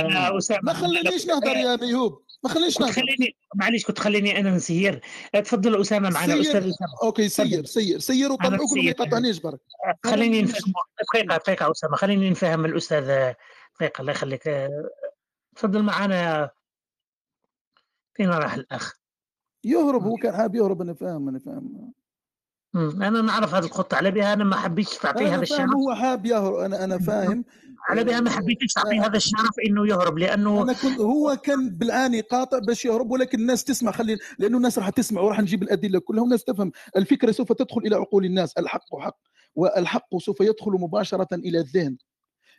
[0.00, 0.60] لا أسامة.
[0.62, 2.92] ما خلينيش نهضر يا ميهوب ما خلينيش نهضر.
[2.92, 5.00] خليني معليش كنت خليني أنا نسير
[5.32, 7.02] تفضل أسامة معنا أستاذ ياسر أسامة.
[7.02, 8.84] أوكي سير سير سير أنا وطلعوكم ما سير.
[8.84, 9.60] يقاطعنيش برك.
[10.04, 10.72] خليني نفهم.
[11.00, 13.32] دقيقة دقيقة أسامة خليني نفهم الأستاذ.
[13.80, 14.68] دقيقة الله يخليك.
[15.56, 16.50] تفضل معنا
[18.14, 18.94] فين راح الأخ.
[19.64, 21.92] يهرب هو كان حاب يهرب أنا فاهم أنا فاهم.
[22.74, 23.02] مم.
[23.02, 23.96] أنا نعرف هذه الخطة.
[23.96, 25.70] على بها أنا ما حبيتش تعطيه هذا الشرف.
[25.74, 26.54] هو حاب يهرب.
[26.54, 27.44] أنا أنا فاهم.
[27.88, 32.20] على بها ما حبيتش تعطيه هذا الشرف إنه يهرب لأنه أنا كنت هو كان بالعاني
[32.20, 33.92] قاطع باش يهرب ولكن الناس تسمع.
[33.92, 36.72] خلي لأنه الناس راح تسمع وراح نجيب الأدلة كلها والناس تفهم.
[36.96, 38.52] الفكرة سوف تدخل إلى عقول الناس.
[38.58, 39.16] الحق حق
[39.54, 41.96] والحق سوف يدخل مباشرة إلى الذهن.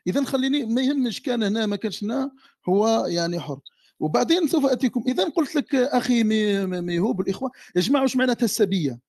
[0.07, 2.31] اذا خليني ما يهمش كان هنا ما كانش هنا
[2.69, 3.59] هو يعني حر.
[3.99, 5.03] وبعدين سوف أتيكم.
[5.07, 9.08] اذا قلت لك أخي مي- مي- ميهوب الإخوة يا جماعة وش معناتها السبيه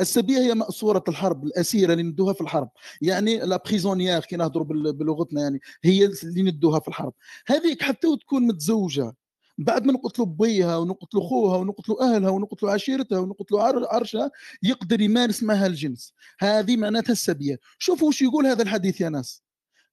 [0.00, 2.68] السبية هي مأسورة الحرب الأسيرة اللي ندوها في الحرب.
[3.02, 7.12] يعني la prisonnière كي نهضروا بلغتنا يعني هي اللي ندوها في الحرب.
[7.46, 9.14] هذيك حتى تكون متزوجة.
[9.58, 14.30] بعد ما نقتلوا بيها ونقتلوا خوها ونقتلوا أهلها ونقتلوا عشيرتها ونقتلوا عر- عرشها
[14.62, 16.14] يقدر يمارس معها الجنس.
[16.38, 17.58] هذه معناتها السبية.
[17.78, 19.42] شوفوا وش يقول هذا الحديث يا ناس.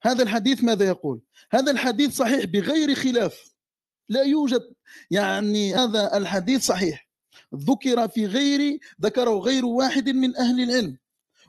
[0.01, 3.55] هذا الحديث ماذا يقول؟ هذا الحديث صحيح بغير خلاف.
[4.10, 4.74] لا يوجد
[5.12, 7.07] يعني هذا الحديث صحيح.
[7.55, 10.97] ذكر في غير ذكره غير واحد من أهل العلم.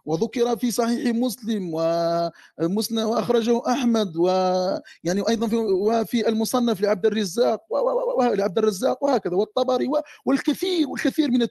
[0.04, 7.60] وذكر في صحيح مسلم ومسلم وأخرجه أحمد ويعني أيضا في وفي المصنف لعبد الرزاق
[8.20, 9.88] لعبد الرزاق وهكذا والطبري
[10.24, 11.46] والكثير والكثير من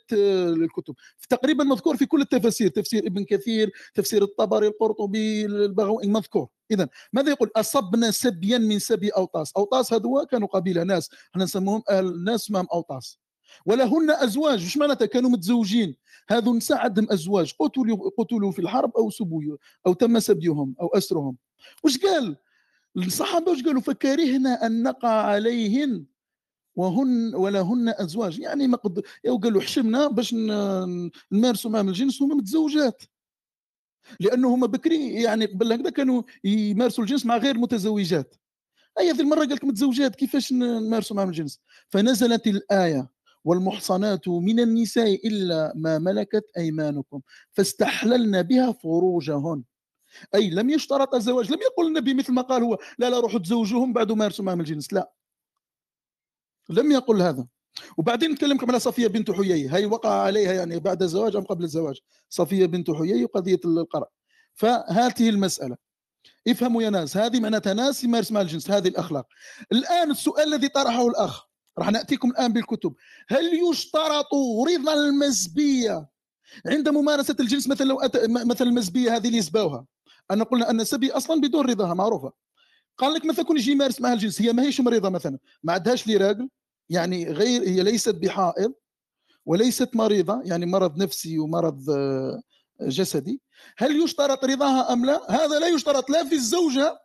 [0.63, 0.95] الكتب.
[1.29, 6.47] تقريبا مذكور في كل التفاسير تفسير ابن كثير تفسير الطبري القرطبي البغوي مذكور.
[6.71, 9.51] اذا ماذا يقول؟ أصبنا سبيا من سبي أوطاس.
[9.57, 13.19] أوطاس هذو كانوا قبيلة ناس إحنا نسموهم أهل ناس اسمهم أوطاس.
[13.65, 14.65] ولهن أزواج.
[14.65, 15.95] وش معناتها كانوا متزوجين؟
[16.29, 17.53] هذو النساء عندهم أزواج.
[17.59, 21.37] قتلوا قتلوا في الحرب أو سبوا أو تم سبيهم أو أسرهم.
[21.83, 22.37] وش قال؟
[22.97, 26.05] الصحابة وش قالوا؟ فكرهنا أن نقع عليهن
[26.75, 28.39] وهن ولهن أزواج.
[28.39, 29.03] يعني ما قد
[29.43, 30.33] قالوا حشمنا باش
[31.31, 33.03] نمارسوا معهم الجنس هما متزوجات.
[34.19, 38.35] لأنه هما بكري يعني قبل هكذا كانوا يمارسوا الجنس مع غير متزوجات.
[38.99, 43.16] أي هذه المرة قال لك متزوجات كيفاش نمارسوا معهم الجنس؟ فنزلت الآية.
[43.43, 47.21] والمحصنات من النساء إلا ما ملكت أيمانكم
[47.51, 49.63] فاستحللنا بها فروجهن.
[50.35, 53.93] أي لم يشترط الزواج لم يقل النبي مثل ما قال هو لا لا روحوا تزوجوهم
[53.93, 55.11] بعد مارسوا معهم الجنس لا.
[56.69, 57.47] لم يقل هذا.
[57.97, 61.99] وبعدين نتكلم على صفية بنت حيي هي وقع عليها يعني بعد الزواج أم قبل الزواج؟
[62.29, 64.07] صفية بنت حيي وقضية القرع.
[64.53, 65.77] فهذه المسألة.
[66.47, 69.27] افهموا يا ناس هذه معناتها ناس يمارس مع الجنس هذه الأخلاق.
[69.71, 71.46] الآن السؤال الذي طرحه الأخ.
[71.79, 72.93] راح نأتيكم الآن بالكتب.
[73.29, 74.29] هل يشترط
[74.67, 76.07] رضا المزبية
[76.65, 78.29] عند ممارسة الجنس مثلا لو أت...
[78.29, 79.85] مثلا المزبية هذه اللي يسبوها
[80.31, 82.31] أن قلنا أن السبي أصلا بدون رضاها معروفة.
[82.97, 85.39] قال لك مثلا كون يجي يمارس معها الجنس هي ما هيش مريضة مثلا.
[85.63, 86.49] ما عندهاش لي راجل
[86.89, 88.73] يعني غير هي ليست بحائض
[89.45, 92.41] وليست مريضة يعني مرض نفسي ومرض آه،
[92.81, 93.41] جسدي.
[93.77, 96.99] هل يشترط رضاها أم لا؟ هذا لا يشترط لا في الزوجة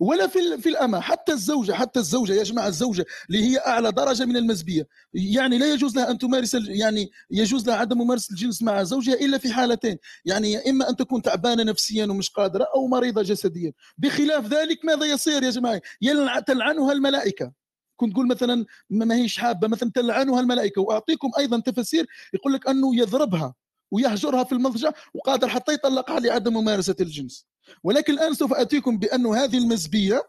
[0.00, 4.24] ولا في في الأمة حتى الزوجة حتى الزوجة يا جماعة الزوجة اللي هي أعلى درجة
[4.24, 8.82] من المزبية يعني لا يجوز لها أن تمارس يعني يجوز لها عدم ممارسة الجنس مع
[8.82, 13.72] زوجها إلا في حالتين يعني إما أن تكون تعبانة نفسيا ومش قادرة أو مريضة جسديا.
[13.98, 17.52] بخلاف ذلك ماذا يصير يا جماعة؟ يلع- تلعنها الملائكة.
[17.96, 22.96] كنت تقول مثلا ما هيش حابة مثلا تلعنها الملائكة وأعطيكم أيضا تفسير يقول لك أنه
[22.96, 23.54] يضربها
[23.90, 27.46] ويهجرها في المضجع وقادر حتى يطلقها لعدم ممارسة الجنس.
[27.84, 30.22] ولكن الآن سوف أتيكم بانه هذه المزبية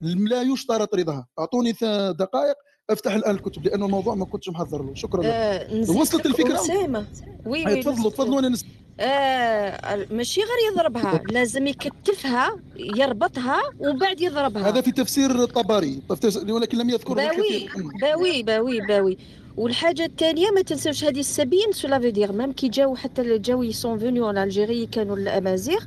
[0.00, 1.26] لا يشترط رضاها.
[1.38, 1.72] أعطوني
[2.18, 2.54] دقائق
[2.90, 4.94] أفتح الآن الكتب لأنه الموضوع ما كنتش محضر له.
[4.94, 5.26] شكرا لك.
[5.26, 7.06] آه وصلت الفكرة؟ أسامة.
[7.46, 8.64] وي وي تفضلوا تفضلوا أنا نس...
[9.00, 11.22] آه ماشي غير يضربها.
[11.30, 14.68] لازم يكتفها يربطها وبعد يضربها.
[14.68, 16.02] هذا في تفسير الطبري
[16.48, 17.68] ولكن لم يذكره باوي.
[18.00, 19.18] باوي باوي باوي.
[19.56, 23.77] والحاجة الثانية ما تنساوش هذه السبيين ça veut dire même كي جاو حتى جاو ils
[23.77, 25.80] sont venus en Algérie كانوا الامازيغ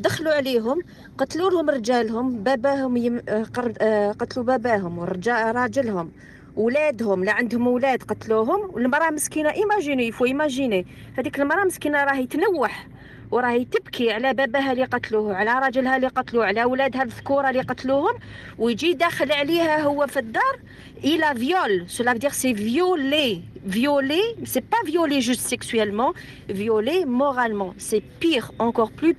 [0.00, 0.82] دخلوا عليهم
[1.18, 3.22] قتلوا لهم رجالهم باباهم يم...
[3.28, 3.46] آه،.
[3.80, 6.10] آه، قتلوا باباهم ورجال راجلهم
[6.56, 9.50] ولادهم لا عندهم أولاد قتلوهم والمرأة مسكينة.
[9.50, 10.86] imaginez il faut imaginer
[11.18, 12.86] هذيك المرأة مسكينة راهي تنوح
[13.30, 18.14] وراهي تبكي على باباها اللي قتلوه على راجلها اللي قتلوه على اولادها الذكورة اللي قتلوهم
[18.58, 20.58] ويجي داخل عليها هو في الدار
[21.04, 26.12] إلى فيول cela veut dire c'est violé violé c'est pas violé juste sexuellement.
[26.48, 27.74] Violé moralement.
[27.78, 29.14] C'est pire encore plus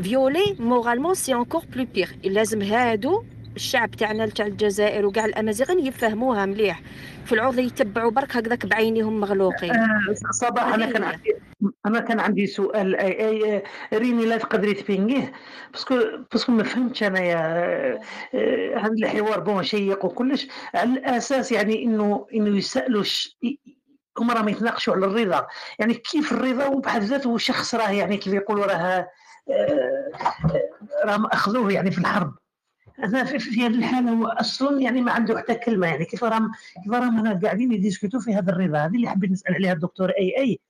[0.00, 2.12] violé moralement c'est encore plus pire.
[2.24, 3.24] لازم هادو
[3.56, 6.82] الشعب تاعنا تاع الجزائر وكاع الامازيغ يفهموها مليح.
[7.24, 9.70] في العوض يتبعوا برك هكذاك بعينيهم مغلوقين.
[9.76, 11.04] آه، صباح أنا كان.
[11.04, 11.34] عندي
[11.86, 12.96] أنا كان عندي سؤال.
[12.96, 13.62] اي اي
[13.94, 15.32] ريني لا تقدري تبينيه؟
[15.72, 15.94] parce que
[16.32, 17.38] parce que ما فهمتش أنا يا
[18.34, 19.40] آه، هذا الحوار.
[19.40, 20.48] bon شيق وكلش.
[20.74, 23.36] على الأساس يعني انه إنه يسألوا ش...
[23.44, 23.58] ي-
[24.18, 25.46] هم راهم يتناقشوا على الرضا.
[25.78, 29.08] يعني كيف الرضا؟ وبحد ذاته شخص راه يعني كيف يقولوا راه
[31.04, 32.34] راهم أخذوه يعني في الحرب.
[33.04, 35.86] أنا في, هذه الحالة هو أصلا يعني ما عنده حتى كلمة.
[35.86, 36.52] يعني كيف راهم
[36.84, 40.38] كيف راهم هنا قاعدين يdiscutوا في هذا الرضا؟ هذه اللي حبيت نسأل عليها الدكتور اي
[40.38, 40.60] أي.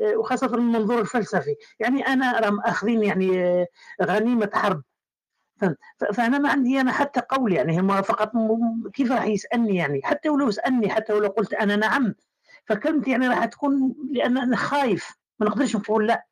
[0.00, 1.56] آه، وخاصة من المنظور الفلسفي.
[1.80, 3.66] يعني أنا راهم أخذين يعني آه،
[4.02, 4.82] غنيمة حرب.
[6.14, 7.80] فأنا ما عندي أنا حتى قول يعني.
[7.80, 8.32] هم فقط
[8.92, 12.14] كيف راح يسألني يعني؟ حتى ولو سألني حتى ولو قلت أنا نعم.
[12.66, 15.16] فكلمتي يعني راح تكون لأن أنا خايف.
[15.40, 16.26] ما نقدرش نقول لا.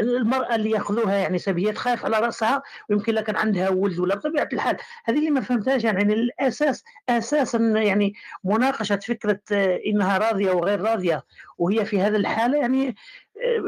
[0.00, 4.48] المرأة اللي يأخذوها يعني سبية تخاف على رأسها ويمكن لها كان عندها ولد ولا بطبيعة
[4.52, 4.76] الحال.
[5.04, 11.24] هذه اللي ما فهمتهاش يعني الأساس أساسا يعني مناقشة فكرة آه، إنها راضية وغير راضية
[11.58, 12.88] وهي في هذه الحالة يعني
[13.44, 13.60] آه،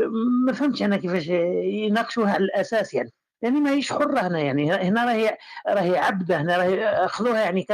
[0.46, 3.12] ما فهمتش أنا كيفاش يناقشوها على الأساس يعني.
[3.42, 7.66] يعني ما هيش حرة هنا يعني هنا راهي راهي عبدة هنا راهي أخذوها يعني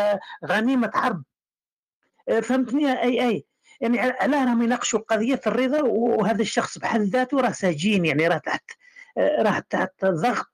[0.43, 1.23] كغنيمة حرب.
[2.29, 3.45] آه، فهمتني أي أي.
[3.81, 8.71] يعني علاه راهم يناقشوا قضية الرضا وهذا الشخص بحد ذاته راه سجين يعني راه تحت
[9.19, 10.47] راه تحت ضغط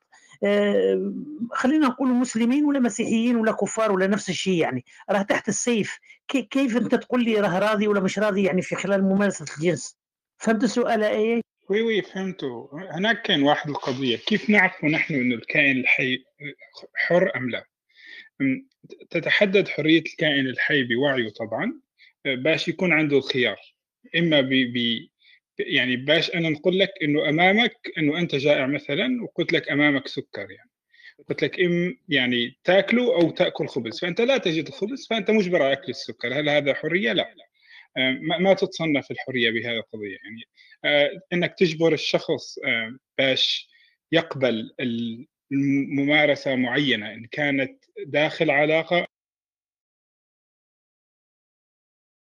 [0.44, 1.12] آه،
[1.52, 5.98] خلينا نقول مسلمين ولا مسيحيين ولا كفار ولا نفس الشيء يعني راه تحت السيف.
[6.28, 9.96] كي- كيف أنت تقول لي راه راضي ولا مش راضي يعني في خلال ممارسة الجنس؟
[10.38, 14.16] فهمت السؤال يا أي؟ oui oui فهمتوا هناك كان واحد القضية.
[14.16, 16.24] كيف نعرف نحن أن الكائن الحي
[16.94, 17.64] حر أم لا؟
[19.10, 21.80] تتحدد حرية الكائن الحي بوعيه طبعا.
[22.24, 23.56] باش يكون عنده الخيار.
[24.16, 24.50] إما ب
[25.58, 30.50] يعني باش أنا نقول لك أنه أمامك أنه أنت جائع مثلا وقلت لك أمامك سكر
[30.50, 30.70] يعني.
[31.28, 34.00] قلت لك إم يعني تاكله أو تأكل خبز.
[34.00, 36.40] فأنت لا تجد الخبز فأنت مجبر على أكل السكر.
[36.40, 37.34] هل هذا حرية؟ لا.
[37.96, 40.42] آه، ما تتصنف الحرية بهذه القضية يعني.
[40.84, 43.68] آه، إنك تجبر الشخص آه، باش
[44.12, 45.26] يقبل ال-
[45.96, 49.06] ممارسه معينة إن كانت داخل علاقة